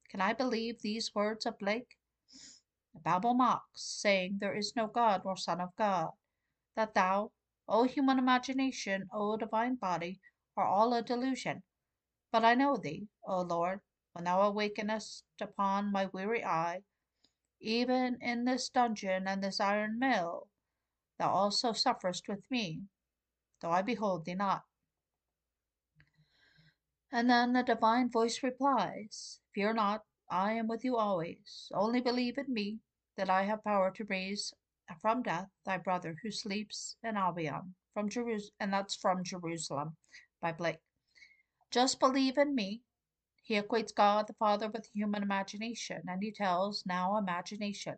Can 0.09 0.21
I 0.21 0.33
believe 0.33 0.81
these 0.81 1.13
words 1.13 1.45
of 1.45 1.59
Blake? 1.59 1.97
The 2.95 2.99
Bible 2.99 3.35
mocks, 3.35 3.83
saying 3.83 4.39
there 4.39 4.55
is 4.55 4.75
no 4.75 4.87
God 4.87 5.21
nor 5.23 5.37
Son 5.37 5.61
of 5.61 5.75
God, 5.75 6.11
that 6.75 6.95
thou, 6.95 7.31
O 7.67 7.83
human 7.83 8.17
imagination, 8.17 9.07
O 9.13 9.37
divine 9.37 9.75
body, 9.75 10.19
are 10.57 10.65
all 10.65 10.93
a 10.95 11.03
delusion. 11.03 11.61
But 12.31 12.43
I 12.43 12.55
know 12.55 12.75
thee, 12.75 13.07
O 13.23 13.41
Lord, 13.41 13.81
when 14.13 14.25
thou 14.25 14.41
awakenest 14.41 15.25
upon 15.39 15.91
my 15.91 16.07
weary 16.07 16.43
eye, 16.43 16.81
even 17.61 18.17
in 18.21 18.45
this 18.45 18.69
dungeon 18.69 19.27
and 19.27 19.43
this 19.43 19.59
iron 19.59 19.99
mill, 19.99 20.47
thou 21.19 21.29
also 21.29 21.71
sufferest 21.71 22.27
with 22.27 22.49
me, 22.49 22.81
though 23.61 23.71
I 23.71 23.83
behold 23.83 24.25
thee 24.25 24.33
not. 24.33 24.63
And 27.11 27.29
then 27.29 27.53
the 27.53 27.63
divine 27.63 28.11
voice 28.11 28.43
replies, 28.43 29.39
Fear 29.55 29.73
not, 29.73 30.03
I 30.29 30.53
am 30.53 30.67
with 30.67 30.85
you 30.85 30.95
always. 30.95 31.71
Only 31.73 32.01
believe 32.01 32.37
in 32.37 32.53
me 32.53 32.79
that 33.17 33.29
I 33.29 33.43
have 33.43 33.63
power 33.63 33.91
to 33.91 34.03
raise 34.05 34.53
from 35.01 35.23
death 35.23 35.49
thy 35.65 35.77
brother 35.77 36.17
who 36.21 36.31
sleeps 36.31 36.95
in 37.03 37.17
Albion, 37.17 37.75
from 37.93 38.09
Jerusalem, 38.09 38.53
and 38.59 38.73
that's 38.73 38.95
from 38.95 39.23
Jerusalem 39.23 39.97
by 40.41 40.51
Blake. 40.51 40.81
Just 41.71 41.99
believe 41.99 42.37
in 42.37 42.53
me 42.53 42.83
he 43.41 43.59
equates 43.59 43.93
God 43.93 44.27
the 44.27 44.33
Father 44.33 44.69
with 44.69 44.91
human 44.93 45.23
imagination, 45.23 46.03
and 46.07 46.21
he 46.21 46.31
tells 46.31 46.85
now 46.85 47.17
imagination, 47.17 47.97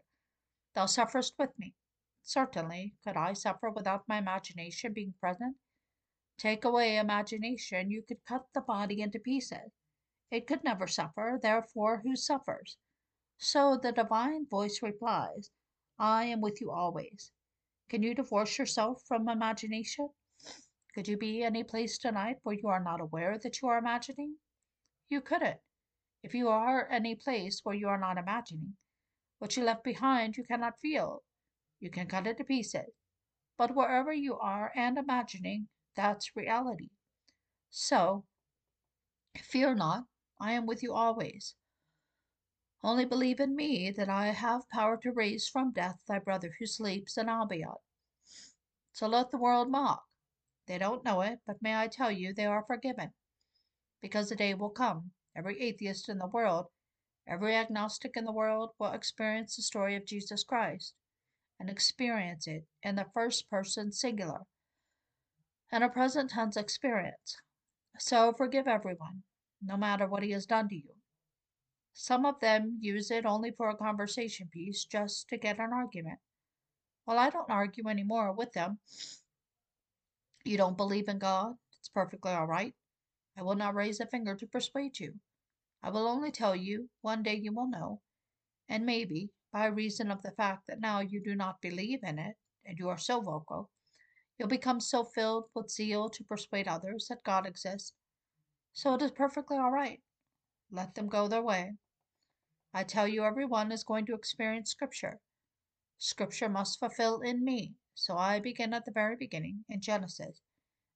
Thou 0.73 0.85
sufferest 0.85 1.33
with 1.37 1.49
me. 1.59 1.75
Certainly, 2.23 2.95
could 3.03 3.17
I 3.17 3.33
suffer 3.33 3.69
without 3.69 4.07
my 4.07 4.17
imagination 4.17 4.93
being 4.93 5.13
present? 5.19 5.57
Take 6.41 6.65
away 6.65 6.97
imagination, 6.97 7.91
you 7.91 8.01
could 8.01 8.25
cut 8.25 8.47
the 8.55 8.61
body 8.61 9.01
into 9.03 9.19
pieces. 9.19 9.71
It 10.31 10.47
could 10.47 10.63
never 10.63 10.87
suffer, 10.87 11.39
therefore, 11.39 12.01
who 12.03 12.15
suffers? 12.15 12.77
So 13.37 13.77
the 13.77 13.91
divine 13.91 14.47
voice 14.47 14.81
replies, 14.81 15.51
I 15.99 16.25
am 16.25 16.41
with 16.41 16.59
you 16.59 16.71
always. 16.71 17.31
Can 17.91 18.01
you 18.01 18.15
divorce 18.15 18.57
yourself 18.57 19.03
from 19.07 19.29
imagination? 19.29 20.09
Could 20.95 21.07
you 21.07 21.15
be 21.15 21.43
any 21.43 21.63
place 21.63 21.99
tonight 21.99 22.37
where 22.41 22.55
you 22.55 22.69
are 22.69 22.83
not 22.83 23.01
aware 23.01 23.37
that 23.37 23.61
you 23.61 23.67
are 23.67 23.77
imagining? 23.77 24.37
You 25.09 25.21
couldn't. 25.21 25.59
If 26.23 26.33
you 26.33 26.49
are 26.49 26.89
any 26.89 27.13
place 27.13 27.61
where 27.63 27.75
you 27.75 27.87
are 27.87 27.99
not 27.99 28.17
imagining, 28.17 28.77
what 29.37 29.55
you 29.55 29.63
left 29.63 29.83
behind 29.83 30.37
you 30.37 30.43
cannot 30.43 30.79
feel. 30.81 31.21
You 31.79 31.91
can 31.91 32.07
cut 32.07 32.25
it 32.25 32.37
to 32.39 32.43
pieces. 32.43 32.95
But 33.59 33.75
wherever 33.75 34.11
you 34.11 34.39
are 34.39 34.71
and 34.75 34.97
imagining, 34.97 35.67
that's 35.95 36.35
reality. 36.35 36.89
So, 37.69 38.25
fear 39.37 39.75
not, 39.75 40.05
I 40.39 40.53
am 40.53 40.65
with 40.65 40.83
you 40.83 40.93
always. 40.93 41.55
Only 42.83 43.05
believe 43.05 43.39
in 43.39 43.55
me 43.55 43.91
that 43.91 44.09
I 44.09 44.27
have 44.27 44.67
power 44.69 44.97
to 45.03 45.11
raise 45.11 45.47
from 45.47 45.71
death 45.71 46.03
thy 46.07 46.19
brother 46.19 46.55
who 46.57 46.65
sleeps 46.65 47.17
in 47.17 47.29
Albion. 47.29 47.75
So 48.91 49.07
let 49.07 49.29
the 49.31 49.37
world 49.37 49.69
mock. 49.69 50.03
They 50.67 50.77
don't 50.77 51.05
know 51.05 51.21
it, 51.21 51.39
but 51.45 51.61
may 51.61 51.75
I 51.75 51.87
tell 51.87 52.11
you 52.11 52.33
they 52.33 52.45
are 52.45 52.65
forgiven 52.65 53.13
because 54.01 54.29
the 54.29 54.35
day 54.35 54.53
will 54.53 54.69
come. 54.69 55.11
Every 55.35 55.61
atheist 55.61 56.09
in 56.09 56.17
the 56.17 56.27
world, 56.27 56.67
every 57.27 57.55
agnostic 57.55 58.17
in 58.17 58.25
the 58.25 58.31
world 58.31 58.71
will 58.79 58.91
experience 58.91 59.55
the 59.55 59.61
story 59.61 59.95
of 59.95 60.05
Jesus 60.05 60.43
Christ 60.43 60.95
and 61.59 61.69
experience 61.69 62.47
it 62.47 62.65
in 62.81 62.95
the 62.95 63.09
first 63.13 63.49
person 63.49 63.91
singular 63.91 64.47
and 65.71 65.83
a 65.83 65.89
present 65.89 66.29
tense 66.29 66.57
experience. 66.57 67.37
So 67.97 68.33
forgive 68.37 68.67
everyone, 68.67 69.23
no 69.61 69.77
matter 69.77 70.07
what 70.07 70.23
he 70.23 70.31
has 70.31 70.45
done 70.45 70.67
to 70.69 70.75
you. 70.75 70.95
Some 71.93 72.25
of 72.25 72.39
them 72.39 72.77
use 72.79 73.11
it 73.11 73.25
only 73.25 73.51
for 73.51 73.69
a 73.69 73.75
conversation 73.75 74.49
piece 74.51 74.85
just 74.85 75.27
to 75.29 75.37
get 75.37 75.59
an 75.59 75.71
argument. 75.73 76.19
Well, 77.05 77.19
I 77.19 77.29
don't 77.29 77.49
argue 77.49 77.87
anymore 77.87 78.31
with 78.31 78.53
them. 78.53 78.79
You 80.43 80.57
don't 80.57 80.77
believe 80.77 81.07
in 81.07 81.19
God? 81.19 81.55
It's 81.79 81.89
perfectly 81.89 82.31
all 82.31 82.47
right. 82.47 82.73
I 83.37 83.43
will 83.43 83.55
not 83.55 83.75
raise 83.75 83.99
a 83.99 84.05
finger 84.05 84.35
to 84.35 84.47
persuade 84.47 84.99
you. 84.99 85.13
I 85.83 85.89
will 85.89 86.07
only 86.07 86.31
tell 86.31 86.55
you, 86.55 86.89
one 87.01 87.23
day 87.23 87.35
you 87.35 87.53
will 87.53 87.69
know, 87.69 88.01
and 88.69 88.85
maybe, 88.85 89.31
by 89.51 89.65
reason 89.65 90.11
of 90.11 90.21
the 90.21 90.31
fact 90.31 90.67
that 90.67 90.79
now 90.79 90.99
you 90.99 91.21
do 91.21 91.35
not 91.35 91.61
believe 91.61 91.99
in 92.03 92.19
it, 92.19 92.35
and 92.65 92.77
you 92.77 92.89
are 92.89 92.97
so 92.97 93.19
vocal, 93.19 93.69
you'll 94.41 94.47
become 94.47 94.79
so 94.79 95.03
filled 95.03 95.45
with 95.53 95.69
zeal 95.69 96.09
to 96.09 96.23
persuade 96.23 96.67
others 96.67 97.05
that 97.07 97.23
God 97.23 97.45
exists. 97.45 97.93
So 98.73 98.95
it 98.95 99.01
is 99.03 99.11
perfectly 99.11 99.55
all 99.55 99.69
right. 99.69 100.01
Let 100.71 100.95
them 100.95 101.09
go 101.09 101.27
their 101.27 101.43
way. 101.43 101.73
I 102.73 102.83
tell 102.83 103.07
you, 103.07 103.23
everyone 103.23 103.71
is 103.71 103.83
going 103.83 104.07
to 104.07 104.15
experience 104.15 104.71
Scripture. 104.71 105.19
Scripture 105.99 106.49
must 106.49 106.79
fulfill 106.79 107.19
in 107.19 107.45
me. 107.45 107.75
So 107.93 108.17
I 108.17 108.39
begin 108.39 108.73
at 108.73 108.83
the 108.83 108.91
very 108.91 109.15
beginning, 109.15 109.63
in 109.69 109.79
Genesis, 109.79 110.41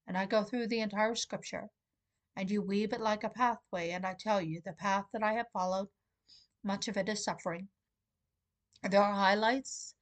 and 0.07 0.17
I 0.17 0.25
go 0.25 0.41
through 0.41 0.65
the 0.69 0.79
entire 0.79 1.13
Scripture 1.13 1.67
and 2.35 2.49
you 2.49 2.63
weave 2.63 2.93
it 2.93 2.99
like 2.99 3.23
a 3.23 3.29
pathway, 3.29 3.91
and 3.91 4.07
I 4.07 4.15
tell 4.19 4.41
you, 4.41 4.59
the 4.65 4.73
path 4.73 5.05
that 5.13 5.21
I 5.21 5.33
have 5.33 5.45
followed, 5.53 5.89
much 6.63 6.87
of 6.87 6.97
it 6.97 7.09
is 7.09 7.23
suffering. 7.23 7.67
There 8.81 9.03
are 9.03 9.13
highlights. 9.13 9.93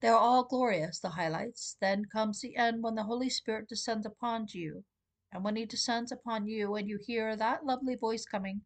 They 0.00 0.08
are 0.08 0.18
all 0.18 0.44
glorious, 0.44 0.98
the 0.98 1.10
highlights. 1.10 1.76
Then 1.80 2.06
comes 2.06 2.40
the 2.40 2.56
end 2.56 2.82
when 2.82 2.94
the 2.94 3.04
Holy 3.04 3.28
Spirit 3.28 3.68
descends 3.68 4.06
upon 4.06 4.46
you. 4.50 4.84
And 5.30 5.44
when 5.44 5.56
He 5.56 5.66
descends 5.66 6.10
upon 6.10 6.46
you 6.46 6.74
and 6.74 6.88
you 6.88 6.98
hear 6.98 7.36
that 7.36 7.66
lovely 7.66 7.96
voice 7.96 8.24
coming, 8.24 8.62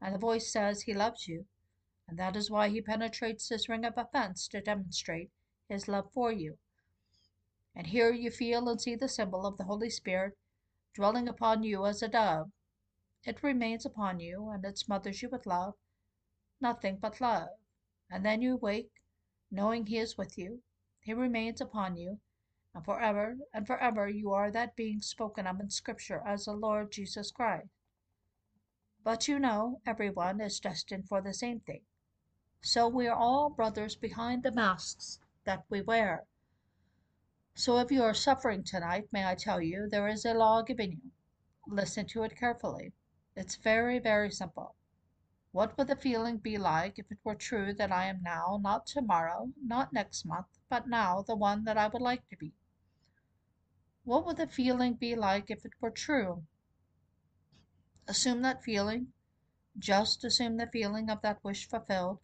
and 0.00 0.14
the 0.14 0.18
voice 0.18 0.52
says 0.52 0.82
He 0.82 0.92
loves 0.94 1.26
you, 1.26 1.46
and 2.06 2.18
that 2.18 2.36
is 2.36 2.50
why 2.50 2.68
He 2.68 2.82
penetrates 2.82 3.48
this 3.48 3.68
ring 3.68 3.84
of 3.84 3.94
offense 3.96 4.46
to 4.48 4.60
demonstrate 4.60 5.30
His 5.68 5.88
love 5.88 6.12
for 6.12 6.30
you. 6.30 6.58
And 7.74 7.86
here 7.86 8.12
you 8.12 8.30
feel 8.30 8.68
and 8.68 8.80
see 8.80 8.94
the 8.94 9.08
symbol 9.08 9.46
of 9.46 9.56
the 9.56 9.64
Holy 9.64 9.88
Spirit 9.88 10.36
dwelling 10.94 11.28
upon 11.28 11.62
you 11.62 11.86
as 11.86 12.02
a 12.02 12.08
dove. 12.08 12.52
It 13.24 13.42
remains 13.42 13.86
upon 13.86 14.20
you, 14.20 14.50
and 14.50 14.62
it 14.64 14.76
smothers 14.76 15.22
you 15.22 15.30
with 15.30 15.46
love, 15.46 15.74
nothing 16.60 16.98
but 17.00 17.20
love. 17.20 17.48
And 18.10 18.26
then 18.26 18.42
you 18.42 18.56
wake, 18.56 19.01
knowing 19.52 19.84
He 19.86 19.98
is 19.98 20.16
with 20.16 20.38
you. 20.38 20.62
He 21.00 21.12
remains 21.12 21.60
upon 21.60 21.96
you, 21.96 22.18
and 22.74 22.82
forever 22.84 23.36
and 23.52 23.66
forever 23.66 24.08
you 24.08 24.32
are 24.32 24.50
that 24.50 24.74
being 24.74 25.02
spoken 25.02 25.46
of 25.46 25.60
in 25.60 25.68
Scripture 25.68 26.22
as 26.26 26.46
the 26.46 26.54
Lord 26.54 26.90
Jesus 26.90 27.30
Christ. 27.30 27.68
But 29.04 29.28
you 29.28 29.38
know, 29.38 29.82
everyone 29.84 30.40
is 30.40 30.58
destined 30.58 31.06
for 31.06 31.20
the 31.20 31.34
same 31.34 31.60
thing. 31.60 31.82
So 32.62 32.88
we 32.88 33.08
are 33.08 33.16
all 33.16 33.50
brothers 33.50 33.94
behind 33.94 34.42
the 34.42 34.52
masks 34.52 35.18
that 35.44 35.64
we 35.68 35.82
wear. 35.82 36.24
So 37.54 37.78
if 37.78 37.92
you 37.92 38.02
are 38.02 38.14
suffering 38.14 38.64
tonight, 38.64 39.08
may 39.12 39.26
I 39.26 39.34
tell 39.34 39.60
you, 39.60 39.86
there 39.86 40.08
is 40.08 40.24
a 40.24 40.32
law 40.32 40.62
given 40.62 40.92
you. 40.92 41.10
Listen 41.66 42.06
to 42.06 42.22
it 42.22 42.36
carefully. 42.36 42.92
It's 43.36 43.56
very, 43.56 43.98
very 43.98 44.30
simple. 44.30 44.76
What 45.52 45.76
would 45.76 45.88
the 45.88 45.96
feeling 45.96 46.38
be 46.38 46.56
like 46.56 46.98
if 46.98 47.12
it 47.12 47.18
were 47.22 47.34
true 47.34 47.74
that 47.74 47.92
I 47.92 48.06
am 48.06 48.22
now, 48.22 48.58
not 48.62 48.86
tomorrow, 48.86 49.52
not 49.62 49.92
next 49.92 50.24
month, 50.24 50.46
but 50.70 50.88
now 50.88 51.20
the 51.20 51.36
one 51.36 51.64
that 51.64 51.76
I 51.76 51.88
would 51.88 52.00
like 52.00 52.26
to 52.30 52.36
be? 52.38 52.54
What 54.04 54.24
would 54.24 54.38
the 54.38 54.46
feeling 54.46 54.94
be 54.94 55.14
like 55.14 55.50
if 55.50 55.66
it 55.66 55.72
were 55.78 55.90
true? 55.90 56.46
Assume 58.08 58.40
that 58.42 58.64
feeling, 58.64 59.12
just 59.78 60.24
assume 60.24 60.56
the 60.56 60.66
feeling 60.66 61.10
of 61.10 61.20
that 61.20 61.44
wish 61.44 61.68
fulfilled, 61.68 62.20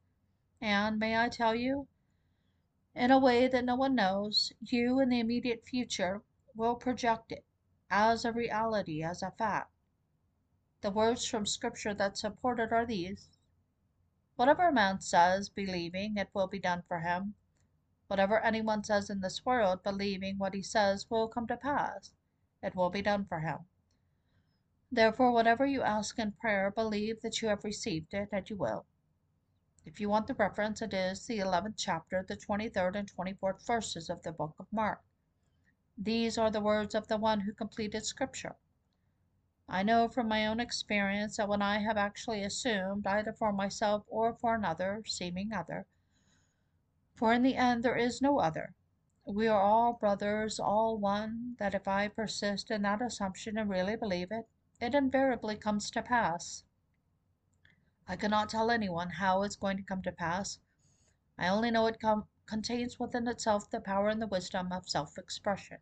and 0.60 0.98
may 0.98 1.18
I 1.18 1.28
tell 1.28 1.54
you, 1.54 1.86
in 2.94 3.10
a 3.10 3.18
way 3.18 3.46
that 3.46 3.64
no 3.64 3.76
one 3.76 3.94
knows, 3.94 4.54
you 4.60 5.00
in 5.00 5.10
the 5.10 5.20
immediate 5.20 5.66
future 5.66 6.22
will 6.54 6.76
project 6.76 7.30
it 7.30 7.44
as 7.90 8.24
a 8.24 8.32
reality, 8.32 9.02
as 9.02 9.22
a 9.22 9.30
fact. 9.32 9.70
The 10.80 10.90
words 10.90 11.24
from 11.24 11.44
Scripture 11.44 11.94
that 11.94 12.16
support 12.16 12.60
it 12.60 12.72
are 12.72 12.86
these 12.86 13.28
Whatever 14.38 14.68
a 14.68 14.72
man 14.72 15.00
says, 15.00 15.48
believing, 15.48 16.16
it 16.16 16.28
will 16.32 16.46
be 16.46 16.60
done 16.60 16.84
for 16.86 17.00
him. 17.00 17.34
Whatever 18.06 18.38
anyone 18.38 18.84
says 18.84 19.10
in 19.10 19.20
this 19.20 19.44
world, 19.44 19.82
believing 19.82 20.38
what 20.38 20.54
he 20.54 20.62
says 20.62 21.10
will 21.10 21.26
come 21.26 21.48
to 21.48 21.56
pass, 21.56 22.12
it 22.62 22.76
will 22.76 22.88
be 22.88 23.02
done 23.02 23.24
for 23.24 23.40
him. 23.40 23.66
Therefore, 24.92 25.32
whatever 25.32 25.66
you 25.66 25.82
ask 25.82 26.20
in 26.20 26.30
prayer, 26.30 26.70
believe 26.70 27.20
that 27.22 27.42
you 27.42 27.48
have 27.48 27.64
received 27.64 28.14
it, 28.14 28.28
and 28.30 28.48
you 28.48 28.56
will. 28.56 28.86
If 29.84 30.00
you 30.00 30.08
want 30.08 30.28
the 30.28 30.34
reference, 30.34 30.80
it 30.80 30.94
is 30.94 31.26
the 31.26 31.38
11th 31.38 31.74
chapter, 31.76 32.22
the 32.22 32.36
23rd 32.36 32.94
and 32.94 33.12
24th 33.12 33.66
verses 33.66 34.08
of 34.08 34.22
the 34.22 34.30
book 34.30 34.54
of 34.60 34.72
Mark. 34.72 35.02
These 35.96 36.38
are 36.38 36.52
the 36.52 36.60
words 36.60 36.94
of 36.94 37.08
the 37.08 37.16
one 37.16 37.40
who 37.40 37.52
completed 37.52 38.06
Scripture. 38.06 38.54
I 39.70 39.83
know 39.83 40.09
from 40.09 40.28
my 40.28 40.46
own 40.46 40.61
experience 40.61 41.37
that 41.37 41.48
when 41.48 41.61
I 41.61 41.81
have 41.81 41.98
actually 41.98 42.42
assumed, 42.42 43.07
either 43.07 43.35
for 43.35 43.52
myself 43.52 44.04
or 44.09 44.33
for 44.33 44.54
another, 44.54 45.02
seeming 45.04 45.52
other, 45.52 45.87
for 47.14 47.35
in 47.35 47.42
the 47.42 47.57
end 47.57 47.83
there 47.83 47.96
is 47.96 48.22
no 48.22 48.38
other, 48.38 48.74
we 49.26 49.46
are 49.46 49.61
all 49.61 49.92
brothers, 49.92 50.59
all 50.59 50.96
one, 50.96 51.54
that 51.59 51.74
if 51.74 51.87
I 51.87 52.09
persist 52.09 52.70
in 52.70 52.81
that 52.83 53.02
assumption 53.02 53.59
and 53.59 53.68
really 53.68 53.94
believe 53.94 54.33
it, 54.33 54.48
it 54.81 54.94
invariably 54.94 55.54
comes 55.54 55.90
to 55.90 56.02
pass. 56.02 56.64
I 58.07 58.16
cannot 58.16 58.48
tell 58.48 58.70
anyone 58.70 59.11
how 59.11 59.42
it's 59.42 59.57
going 59.57 59.76
to 59.76 59.83
come 59.83 60.00
to 60.00 60.12
pass. 60.12 60.61
I 61.37 61.48
only 61.48 61.70
know 61.70 61.87
it 61.88 62.00
com- 62.00 62.28
contains 62.46 62.98
within 62.98 63.28
itself 63.28 63.68
the 63.68 63.81
power 63.81 64.09
and 64.09 64.22
the 64.22 64.26
wisdom 64.26 64.72
of 64.72 64.88
self 64.88 65.18
expression. 65.18 65.78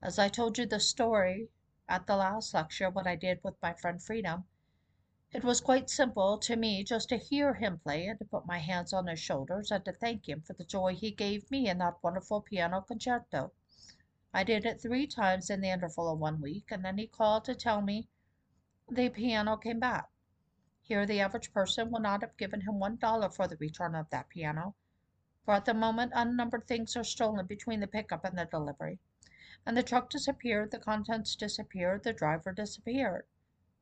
As 0.00 0.16
I 0.16 0.28
told 0.28 0.58
you 0.58 0.66
the 0.66 0.78
story 0.78 1.48
at 1.88 2.06
the 2.06 2.16
last 2.16 2.52
lecture, 2.52 2.90
what 2.90 3.06
I 3.06 3.14
did 3.14 3.42
with 3.44 3.60
my 3.62 3.72
friend 3.72 4.02
Freedom, 4.02 4.44
it 5.32 5.44
was 5.44 5.60
quite 5.60 5.88
simple 5.90 6.38
to 6.38 6.56
me 6.56 6.82
just 6.82 7.08
to 7.10 7.16
hear 7.16 7.54
him 7.54 7.78
play 7.78 8.06
and 8.06 8.18
to 8.18 8.24
put 8.24 8.46
my 8.46 8.58
hands 8.58 8.92
on 8.92 9.06
his 9.06 9.20
shoulders 9.20 9.70
and 9.70 9.84
to 9.84 9.92
thank 9.92 10.28
him 10.28 10.40
for 10.40 10.54
the 10.54 10.64
joy 10.64 10.94
he 10.94 11.10
gave 11.10 11.50
me 11.50 11.68
in 11.68 11.78
that 11.78 12.02
wonderful 12.02 12.40
piano 12.40 12.80
concerto. 12.80 13.52
I 14.32 14.44
did 14.44 14.66
it 14.66 14.80
three 14.80 15.06
times 15.06 15.48
in 15.48 15.60
the 15.60 15.70
interval 15.70 16.08
of 16.12 16.18
one 16.18 16.40
week, 16.40 16.70
and 16.70 16.84
then 16.84 16.98
he 16.98 17.06
called 17.06 17.44
to 17.44 17.54
tell 17.54 17.82
me 17.82 18.08
the 18.88 19.08
piano 19.08 19.56
came 19.56 19.78
back. 19.78 20.08
Here 20.82 21.06
the 21.06 21.20
average 21.20 21.52
person 21.52 21.90
would 21.90 22.02
not 22.02 22.22
have 22.22 22.36
given 22.36 22.62
him 22.62 22.78
one 22.78 22.96
dollar 22.96 23.30
for 23.30 23.46
the 23.46 23.56
return 23.56 23.94
of 23.94 24.10
that 24.10 24.28
piano, 24.28 24.74
for 25.44 25.54
at 25.54 25.64
the 25.64 25.74
moment 25.74 26.12
unnumbered 26.14 26.66
things 26.66 26.96
are 26.96 27.04
stolen 27.04 27.46
between 27.46 27.80
the 27.80 27.86
pickup 27.86 28.24
and 28.24 28.36
the 28.36 28.44
delivery, 28.44 28.98
and 29.64 29.76
the 29.76 29.82
truck 29.82 30.10
disappeared, 30.10 30.70
the 30.70 30.78
contents 30.78 31.34
disappeared, 31.34 32.02
the 32.02 32.12
driver 32.12 32.52
disappeared. 32.52 33.24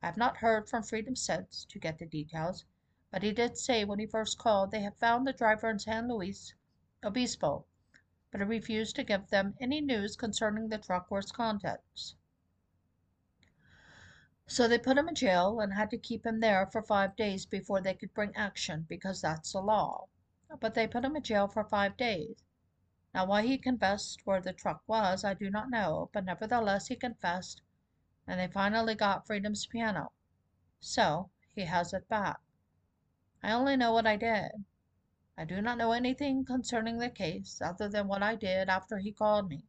I 0.01 0.07
have 0.07 0.17
not 0.17 0.37
heard 0.37 0.69
from 0.69 0.83
Freedom 0.83 1.17
since 1.17 1.65
to 1.65 1.79
get 1.79 1.99
the 1.99 2.07
details, 2.07 2.65
but 3.11 3.23
he 3.23 3.33
did 3.33 3.57
say 3.57 3.85
when 3.85 3.99
he 3.99 4.07
first 4.07 4.39
called 4.39 4.71
they 4.71 4.83
had 4.83 4.97
found 4.99 5.27
the 5.27 5.33
driver 5.33 5.71
in 5.71 5.79
San 5.79 6.09
Luis 6.09 6.55
Obispo, 7.03 7.65
but 8.31 8.41
he 8.41 8.47
refused 8.47 8.95
to 8.97 9.03
give 9.03 9.31
them 9.31 9.57
any 9.59 9.81
news 9.81 10.15
concerning 10.15 10.69
the 10.69 10.79
truck 10.79 11.07
or 11.11 11.21
its 11.21 11.33
contents. 11.33 12.15
So 14.47 14.69
they 14.69 14.79
put 14.79 14.99
him 14.99 15.09
in 15.09 15.15
jail 15.15 15.59
and 15.59 15.73
had 15.73 15.91
to 15.91 15.99
keep 15.99 16.27
him 16.27 16.41
there 16.41 16.67
for 16.67 16.83
five 16.83 17.17
days 17.17 17.47
before 17.47 17.81
they 17.81 17.95
could 17.95 18.13
bring 18.13 18.37
action 18.37 18.85
because 18.89 19.23
that's 19.23 19.53
the 19.53 19.61
law. 19.63 20.09
But 20.61 20.75
they 20.75 20.87
put 20.87 21.05
him 21.05 21.17
in 21.17 21.23
jail 21.23 21.49
for 21.49 21.65
five 21.65 21.97
days. 21.97 22.44
Now, 23.15 23.27
why 23.27 23.43
he 23.47 23.59
confessed 23.59 24.27
where 24.27 24.41
the 24.41 24.53
truck 24.53 24.83
was, 24.89 25.23
I 25.23 25.35
do 25.35 25.49
not 25.49 25.71
know, 25.71 26.11
but 26.13 26.25
nevertheless 26.25 26.89
he 26.89 26.97
confessed, 26.97 27.63
and 28.27 28.41
they 28.41 28.49
finally 28.49 28.97
got 28.97 29.25
Freedom's 29.25 29.67
piano. 29.67 30.11
So 30.81 31.31
he 31.55 31.63
has 31.63 31.93
it 31.95 32.09
back. 32.09 32.41
I 33.41 33.53
only 33.53 33.77
know 33.77 33.93
what 33.93 34.09
I 34.09 34.17
did. 34.17 34.65
I 35.39 35.45
do 35.45 35.63
not 35.63 35.79
know 35.79 35.93
anything 35.93 36.45
concerning 36.45 36.99
the 36.99 37.09
case 37.09 37.63
other 37.63 37.89
than 37.89 38.09
what 38.09 38.25
I 38.25 38.35
did 38.35 38.69
after 38.69 38.99
he 38.99 39.13
called 39.13 39.49
me. 39.49 39.69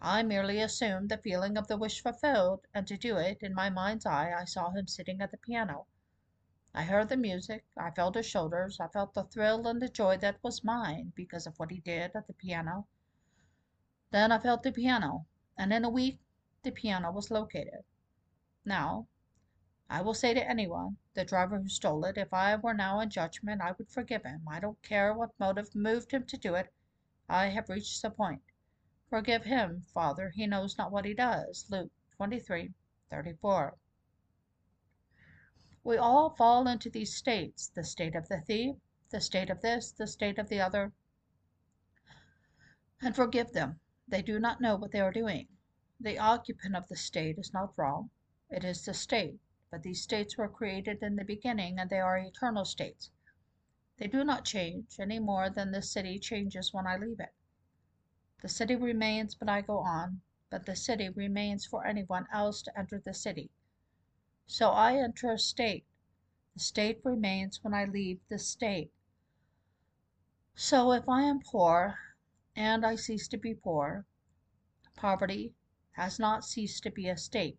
I 0.00 0.24
merely 0.24 0.60
assumed 0.60 1.10
the 1.10 1.18
feeling 1.18 1.56
of 1.56 1.68
the 1.68 1.78
wish 1.78 2.02
fulfilled, 2.02 2.66
and 2.74 2.88
to 2.88 2.96
do 2.96 3.18
it, 3.18 3.38
in 3.40 3.54
my 3.54 3.70
mind's 3.70 4.04
eye, 4.04 4.32
I 4.36 4.46
saw 4.46 4.70
him 4.72 4.88
sitting 4.88 5.20
at 5.20 5.30
the 5.30 5.36
piano. 5.38 5.86
I 6.74 6.84
heard 6.84 7.10
the 7.10 7.18
music, 7.18 7.66
I 7.76 7.90
felt 7.90 8.14
his 8.14 8.24
shoulders, 8.24 8.80
I 8.80 8.88
felt 8.88 9.12
the 9.12 9.24
thrill 9.24 9.66
and 9.66 9.82
the 9.82 9.90
joy 9.90 10.16
that 10.16 10.42
was 10.42 10.64
mine 10.64 11.12
because 11.14 11.46
of 11.46 11.58
what 11.58 11.70
he 11.70 11.80
did 11.80 12.12
at 12.14 12.26
the 12.26 12.32
piano. 12.32 12.86
Then 14.10 14.32
I 14.32 14.38
felt 14.38 14.62
the 14.62 14.72
piano, 14.72 15.26
and 15.58 15.70
in 15.70 15.84
a 15.84 15.90
week 15.90 16.18
the 16.62 16.72
piano 16.72 17.12
was 17.12 17.30
located. 17.30 17.84
Now, 18.64 19.06
I 19.90 20.00
will 20.00 20.14
say 20.14 20.32
to 20.32 20.48
anyone, 20.48 20.96
the 21.12 21.26
driver 21.26 21.58
who 21.60 21.68
stole 21.68 22.06
it, 22.06 22.16
if 22.16 22.32
I 22.32 22.56
were 22.56 22.72
now 22.72 23.00
in 23.00 23.10
judgment, 23.10 23.60
I 23.60 23.72
would 23.72 23.90
forgive 23.90 24.24
him. 24.24 24.48
I 24.48 24.58
don't 24.58 24.80
care 24.82 25.12
what 25.12 25.38
motive 25.38 25.74
moved 25.74 26.12
him 26.12 26.24
to 26.24 26.38
do 26.38 26.54
it. 26.54 26.72
I 27.28 27.48
have 27.48 27.68
reached 27.68 28.00
the 28.00 28.10
point. 28.10 28.44
Forgive 29.10 29.44
him, 29.44 29.82
Father, 29.92 30.30
he 30.30 30.46
knows 30.46 30.78
not 30.78 30.90
what 30.90 31.04
he 31.04 31.12
does. 31.12 31.66
Luke 31.70 31.92
23, 32.16 32.72
34. 33.10 33.76
We 35.84 35.96
all 35.96 36.30
fall 36.30 36.68
into 36.68 36.88
these 36.88 37.14
states 37.14 37.68
the 37.68 37.82
state 37.82 38.14
of 38.14 38.28
the 38.28 38.40
thief, 38.40 38.76
the 39.10 39.20
state 39.20 39.50
of 39.50 39.62
this, 39.62 39.90
the 39.90 40.06
state 40.06 40.38
of 40.38 40.48
the 40.48 40.60
other. 40.60 40.92
And 43.00 43.16
forgive 43.16 43.52
them. 43.52 43.80
They 44.06 44.22
do 44.22 44.38
not 44.38 44.60
know 44.60 44.76
what 44.76 44.92
they 44.92 45.00
are 45.00 45.10
doing. 45.10 45.48
The 45.98 46.18
occupant 46.18 46.76
of 46.76 46.86
the 46.88 46.96
state 46.96 47.36
is 47.36 47.52
not 47.52 47.76
wrong. 47.76 48.10
It 48.48 48.64
is 48.64 48.84
the 48.84 48.94
state. 48.94 49.40
But 49.72 49.82
these 49.82 50.02
states 50.02 50.36
were 50.36 50.48
created 50.48 51.02
in 51.02 51.16
the 51.16 51.24
beginning, 51.24 51.78
and 51.78 51.90
they 51.90 51.98
are 51.98 52.18
eternal 52.18 52.64
states. 52.64 53.10
They 53.96 54.06
do 54.06 54.22
not 54.22 54.44
change 54.44 55.00
any 55.00 55.18
more 55.18 55.50
than 55.50 55.72
the 55.72 55.82
city 55.82 56.18
changes 56.18 56.72
when 56.72 56.86
I 56.86 56.96
leave 56.96 57.20
it. 57.20 57.34
The 58.40 58.48
city 58.48 58.76
remains 58.76 59.40
when 59.40 59.48
I 59.48 59.62
go 59.62 59.78
on, 59.78 60.20
but 60.50 60.66
the 60.66 60.76
city 60.76 61.08
remains 61.08 61.66
for 61.66 61.86
anyone 61.86 62.26
else 62.32 62.62
to 62.62 62.78
enter 62.78 62.98
the 62.98 63.14
city. 63.14 63.50
So 64.46 64.70
I 64.70 64.96
enter 64.96 65.30
a 65.30 65.38
state. 65.38 65.86
The 66.54 66.60
state 66.60 67.00
remains 67.04 67.64
when 67.64 67.72
I 67.72 67.84
leave 67.86 68.20
the 68.28 68.38
state. 68.38 68.92
So 70.54 70.92
if 70.92 71.08
I 71.08 71.22
am 71.22 71.40
poor, 71.40 71.98
and 72.54 72.84
I 72.84 72.96
cease 72.96 73.26
to 73.28 73.38
be 73.38 73.54
poor, 73.54 74.04
poverty 74.94 75.54
has 75.92 76.18
not 76.18 76.44
ceased 76.44 76.82
to 76.82 76.90
be 76.90 77.08
a 77.08 77.16
state. 77.16 77.58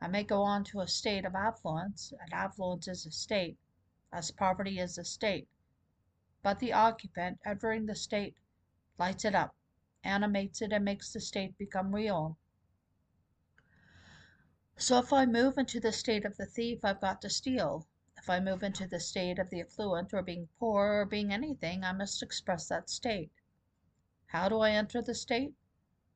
I 0.00 0.08
may 0.08 0.24
go 0.24 0.42
on 0.42 0.64
to 0.64 0.80
a 0.80 0.88
state 0.88 1.24
of 1.24 1.36
affluence, 1.36 2.12
and 2.20 2.32
affluence 2.32 2.88
is 2.88 3.06
a 3.06 3.12
state, 3.12 3.58
as 4.12 4.32
poverty 4.32 4.80
is 4.80 4.98
a 4.98 5.04
state. 5.04 5.46
But 6.42 6.58
the 6.58 6.72
occupant 6.72 7.38
entering 7.44 7.86
the 7.86 7.94
state 7.94 8.34
lights 8.98 9.24
it 9.24 9.36
up, 9.36 9.54
animates 10.02 10.60
it, 10.60 10.72
and 10.72 10.84
makes 10.84 11.12
the 11.12 11.20
state 11.20 11.56
become 11.56 11.94
real. 11.94 12.38
So 14.82 14.98
if 14.98 15.12
I 15.12 15.26
move 15.26 15.58
into 15.58 15.78
the 15.78 15.92
state 15.92 16.24
of 16.24 16.38
the 16.38 16.46
thief, 16.46 16.86
I've 16.86 17.02
got 17.02 17.20
to 17.20 17.28
steal. 17.28 17.86
If 18.16 18.30
I 18.30 18.40
move 18.40 18.62
into 18.62 18.86
the 18.86 18.98
state 18.98 19.38
of 19.38 19.50
the 19.50 19.60
affluent, 19.60 20.14
or 20.14 20.22
being 20.22 20.48
poor, 20.58 21.00
or 21.00 21.04
being 21.04 21.30
anything, 21.30 21.84
I 21.84 21.92
must 21.92 22.22
express 22.22 22.66
that 22.68 22.88
state. 22.88 23.30
How 24.28 24.48
do 24.48 24.60
I 24.60 24.70
enter 24.70 25.02
the 25.02 25.14
state? 25.14 25.54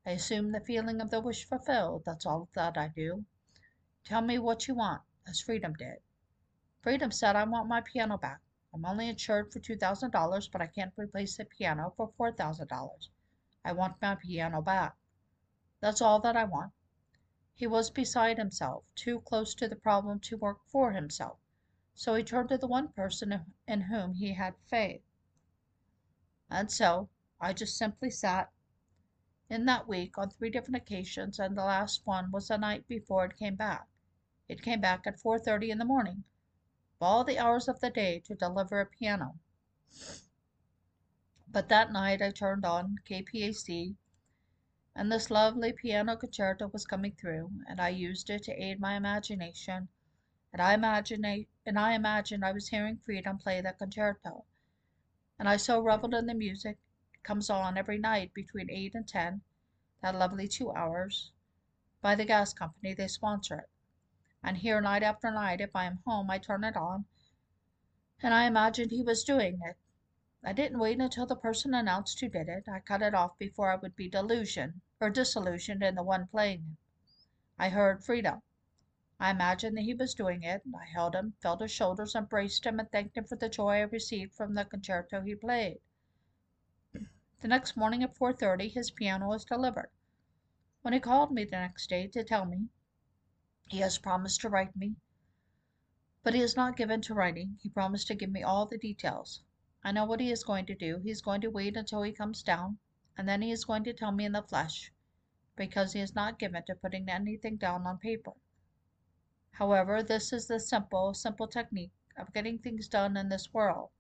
I 0.06 0.12
assume 0.12 0.50
the 0.50 0.60
feeling 0.60 1.02
of 1.02 1.10
the 1.10 1.20
wish 1.20 1.44
fulfilled. 1.44 2.04
That's 2.06 2.24
all 2.24 2.48
that 2.54 2.78
I 2.78 2.88
do. 2.88 3.26
Tell 4.02 4.22
me 4.22 4.38
what 4.38 4.66
you 4.66 4.74
want, 4.74 5.02
as 5.28 5.42
Freedom 5.42 5.74
did. 5.74 5.98
Freedom 6.80 7.10
said, 7.10 7.36
I 7.36 7.44
want 7.44 7.68
my 7.68 7.82
piano 7.82 8.16
back. 8.16 8.40
I'm 8.72 8.86
only 8.86 9.10
insured 9.10 9.52
for 9.52 9.60
$2,000, 9.60 10.50
but 10.50 10.62
I 10.62 10.68
can't 10.68 10.94
replace 10.96 11.36
the 11.36 11.44
piano 11.44 11.92
for 11.98 12.14
$4,000. 12.18 13.08
I 13.62 13.72
want 13.72 14.00
my 14.00 14.14
piano 14.14 14.62
back. 14.62 14.96
That's 15.80 16.00
all 16.00 16.18
that 16.20 16.34
I 16.34 16.44
want. 16.44 16.72
He 17.56 17.66
was 17.68 17.88
beside 17.90 18.36
himself, 18.36 18.84
too 18.96 19.20
close 19.20 19.54
to 19.54 19.68
the 19.68 19.76
problem 19.76 20.18
to 20.20 20.36
work 20.36 20.66
for 20.66 20.92
himself. 20.92 21.38
So 21.94 22.16
he 22.16 22.24
turned 22.24 22.48
to 22.48 22.58
the 22.58 22.66
one 22.66 22.88
person 22.88 23.54
in 23.68 23.82
whom 23.82 24.14
he 24.14 24.32
had 24.32 24.56
faith. 24.66 25.02
And 26.50 26.70
so 26.70 27.08
I 27.40 27.52
just 27.52 27.76
simply 27.76 28.10
sat 28.10 28.50
in 29.48 29.66
that 29.66 29.86
week 29.86 30.18
on 30.18 30.30
three 30.30 30.50
different 30.50 30.76
occasions, 30.76 31.38
and 31.38 31.56
the 31.56 31.64
last 31.64 32.04
one 32.06 32.32
was 32.32 32.48
the 32.48 32.58
night 32.58 32.88
before 32.88 33.24
it 33.24 33.36
came 33.36 33.54
back. 33.54 33.86
It 34.48 34.62
came 34.62 34.80
back 34.80 35.06
at 35.06 35.20
4:30 35.20 35.70
in 35.70 35.78
the 35.78 35.84
morning, 35.84 36.24
of 36.96 37.02
all 37.02 37.22
the 37.22 37.38
hours 37.38 37.68
of 37.68 37.78
the 37.78 37.90
day 37.90 38.18
to 38.20 38.34
deliver 38.34 38.80
a 38.80 38.86
piano. 38.86 39.38
But 41.46 41.68
that 41.68 41.92
night 41.92 42.20
I 42.20 42.32
turned 42.32 42.64
on 42.64 42.96
KFAC, 43.04 43.96
and 44.96 45.10
this 45.10 45.30
lovely 45.30 45.72
piano 45.72 46.16
concerto 46.16 46.68
was 46.68 46.86
coming 46.86 47.12
through, 47.12 47.50
and 47.68 47.80
I 47.80 47.88
used 47.88 48.30
it 48.30 48.44
to 48.44 48.52
aid 48.52 48.78
my 48.78 48.94
imagination, 48.94 49.88
and 50.52 50.62
I 50.62 50.74
imagined 50.74 51.26
and 51.66 51.78
I 51.78 51.94
imagined 51.94 52.44
I 52.44 52.52
was 52.52 52.68
hearing 52.68 52.98
Freedom 52.98 53.36
play 53.36 53.60
that 53.60 53.78
concerto, 53.78 54.44
and 55.38 55.48
I 55.48 55.56
so 55.56 55.80
reveled 55.80 56.14
in 56.14 56.26
the 56.26 56.34
music. 56.34 56.78
It 57.12 57.24
comes 57.24 57.50
on 57.50 57.76
every 57.76 57.98
night 57.98 58.32
between 58.34 58.70
eight 58.70 58.94
and 58.94 59.06
ten, 59.08 59.42
that 60.00 60.14
lovely 60.14 60.46
two 60.46 60.70
hours. 60.72 61.32
By 62.00 62.14
the 62.14 62.24
gas 62.24 62.52
company, 62.52 62.94
they 62.94 63.08
sponsor 63.08 63.58
it. 63.58 63.70
And 64.44 64.58
here, 64.58 64.80
night 64.80 65.02
after 65.02 65.30
night, 65.30 65.60
if 65.60 65.74
I 65.74 65.86
am 65.86 66.00
home, 66.06 66.30
I 66.30 66.38
turn 66.38 66.62
it 66.62 66.76
on, 66.76 67.06
and 68.22 68.32
I 68.32 68.46
imagined 68.46 68.92
he 68.92 69.02
was 69.02 69.24
doing 69.24 69.58
it. 69.64 69.76
I 70.46 70.52
didn't 70.52 70.78
wait 70.78 71.00
until 71.00 71.24
the 71.24 71.36
person 71.36 71.72
announced 71.72 72.20
who 72.20 72.28
did 72.28 72.50
it. 72.50 72.68
I 72.68 72.80
cut 72.80 73.00
it 73.00 73.14
off 73.14 73.38
before 73.38 73.72
I 73.72 73.76
would 73.76 73.96
be 73.96 74.10
delusioned 74.10 74.82
or 75.00 75.08
disillusioned 75.08 75.82
in 75.82 75.94
the 75.94 76.02
one 76.02 76.26
playing. 76.26 76.76
I 77.58 77.70
heard 77.70 78.04
freedom. 78.04 78.42
I 79.18 79.30
imagined 79.30 79.74
that 79.78 79.84
he 79.84 79.94
was 79.94 80.12
doing 80.12 80.42
it. 80.42 80.60
I 80.78 80.84
held 80.84 81.14
him, 81.14 81.32
felt 81.40 81.62
his 81.62 81.70
shoulders, 81.70 82.14
embraced 82.14 82.66
him, 82.66 82.78
and 82.78 82.90
thanked 82.90 83.16
him 83.16 83.24
for 83.24 83.36
the 83.36 83.48
joy 83.48 83.76
I 83.76 83.80
received 83.80 84.34
from 84.34 84.54
the 84.54 84.66
concerto 84.66 85.22
he 85.22 85.34
played. 85.34 85.80
The 87.40 87.48
next 87.48 87.74
morning 87.74 88.02
at 88.02 88.14
4:30 88.14 88.70
his 88.70 88.90
piano 88.90 89.28
was 89.28 89.46
delivered. 89.46 89.88
When 90.82 90.92
he 90.92 91.00
called 91.00 91.32
me 91.32 91.44
the 91.46 91.52
next 91.52 91.88
day 91.88 92.06
to 92.08 92.22
tell 92.22 92.44
me 92.44 92.68
he 93.68 93.78
has 93.78 93.96
promised 93.96 94.42
to 94.42 94.50
write 94.50 94.76
me, 94.76 94.96
but 96.22 96.34
he 96.34 96.42
is 96.42 96.54
not 96.54 96.76
given 96.76 97.00
to 97.00 97.14
writing, 97.14 97.58
he 97.62 97.70
promised 97.70 98.08
to 98.08 98.14
give 98.14 98.30
me 98.30 98.42
all 98.42 98.66
the 98.66 98.76
details. 98.76 99.40
I 99.86 99.92
know 99.92 100.06
what 100.06 100.20
he 100.20 100.32
is 100.32 100.44
going 100.44 100.64
to 100.66 100.74
do. 100.74 100.98
He 100.98 101.10
is 101.10 101.20
going 101.20 101.42
to 101.42 101.50
wait 101.50 101.76
until 101.76 102.02
he 102.02 102.12
comes 102.12 102.42
down, 102.42 102.78
and 103.18 103.28
then 103.28 103.42
he 103.42 103.50
is 103.52 103.66
going 103.66 103.84
to 103.84 103.92
tell 103.92 104.12
me 104.12 104.24
in 104.24 104.32
the 104.32 104.42
flesh, 104.42 104.90
because 105.56 105.92
he 105.92 106.00
is 106.00 106.14
not 106.14 106.38
given 106.38 106.64
to 106.64 106.74
putting 106.74 107.10
anything 107.10 107.56
down 107.58 107.86
on 107.86 107.98
paper. 107.98 108.32
However, 109.52 110.02
this 110.02 110.32
is 110.32 110.46
the 110.46 110.58
simple, 110.58 111.12
simple 111.12 111.46
technique 111.46 111.92
of 112.16 112.32
getting 112.32 112.58
things 112.58 112.88
done 112.88 113.16
in 113.16 113.28
this 113.28 113.52
world. 113.52 113.90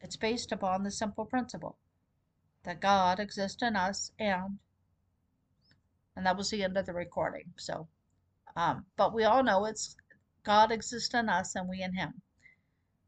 It's 0.00 0.16
based 0.16 0.50
upon 0.50 0.82
the 0.82 0.90
simple 0.90 1.26
principle 1.26 1.78
that 2.64 2.80
God 2.80 3.20
exists 3.20 3.62
in 3.62 3.76
us 3.76 4.12
and 4.18 4.58
and 6.16 6.26
that 6.26 6.36
was 6.36 6.50
the 6.50 6.62
end 6.62 6.76
of 6.76 6.86
the 6.86 6.92
recording. 6.92 7.52
So 7.56 7.88
um, 8.56 8.86
but 8.96 9.14
we 9.14 9.24
all 9.24 9.42
know 9.42 9.64
it's 9.66 9.96
God 10.42 10.72
exists 10.72 11.14
in 11.14 11.28
us 11.28 11.54
and 11.54 11.68
we 11.68 11.82
in 11.82 11.94
him. 11.94 12.22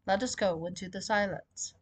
Let 0.06 0.22
us 0.22 0.34
go 0.34 0.66
into 0.66 0.88
the 0.88 1.02
silence. 1.02 1.74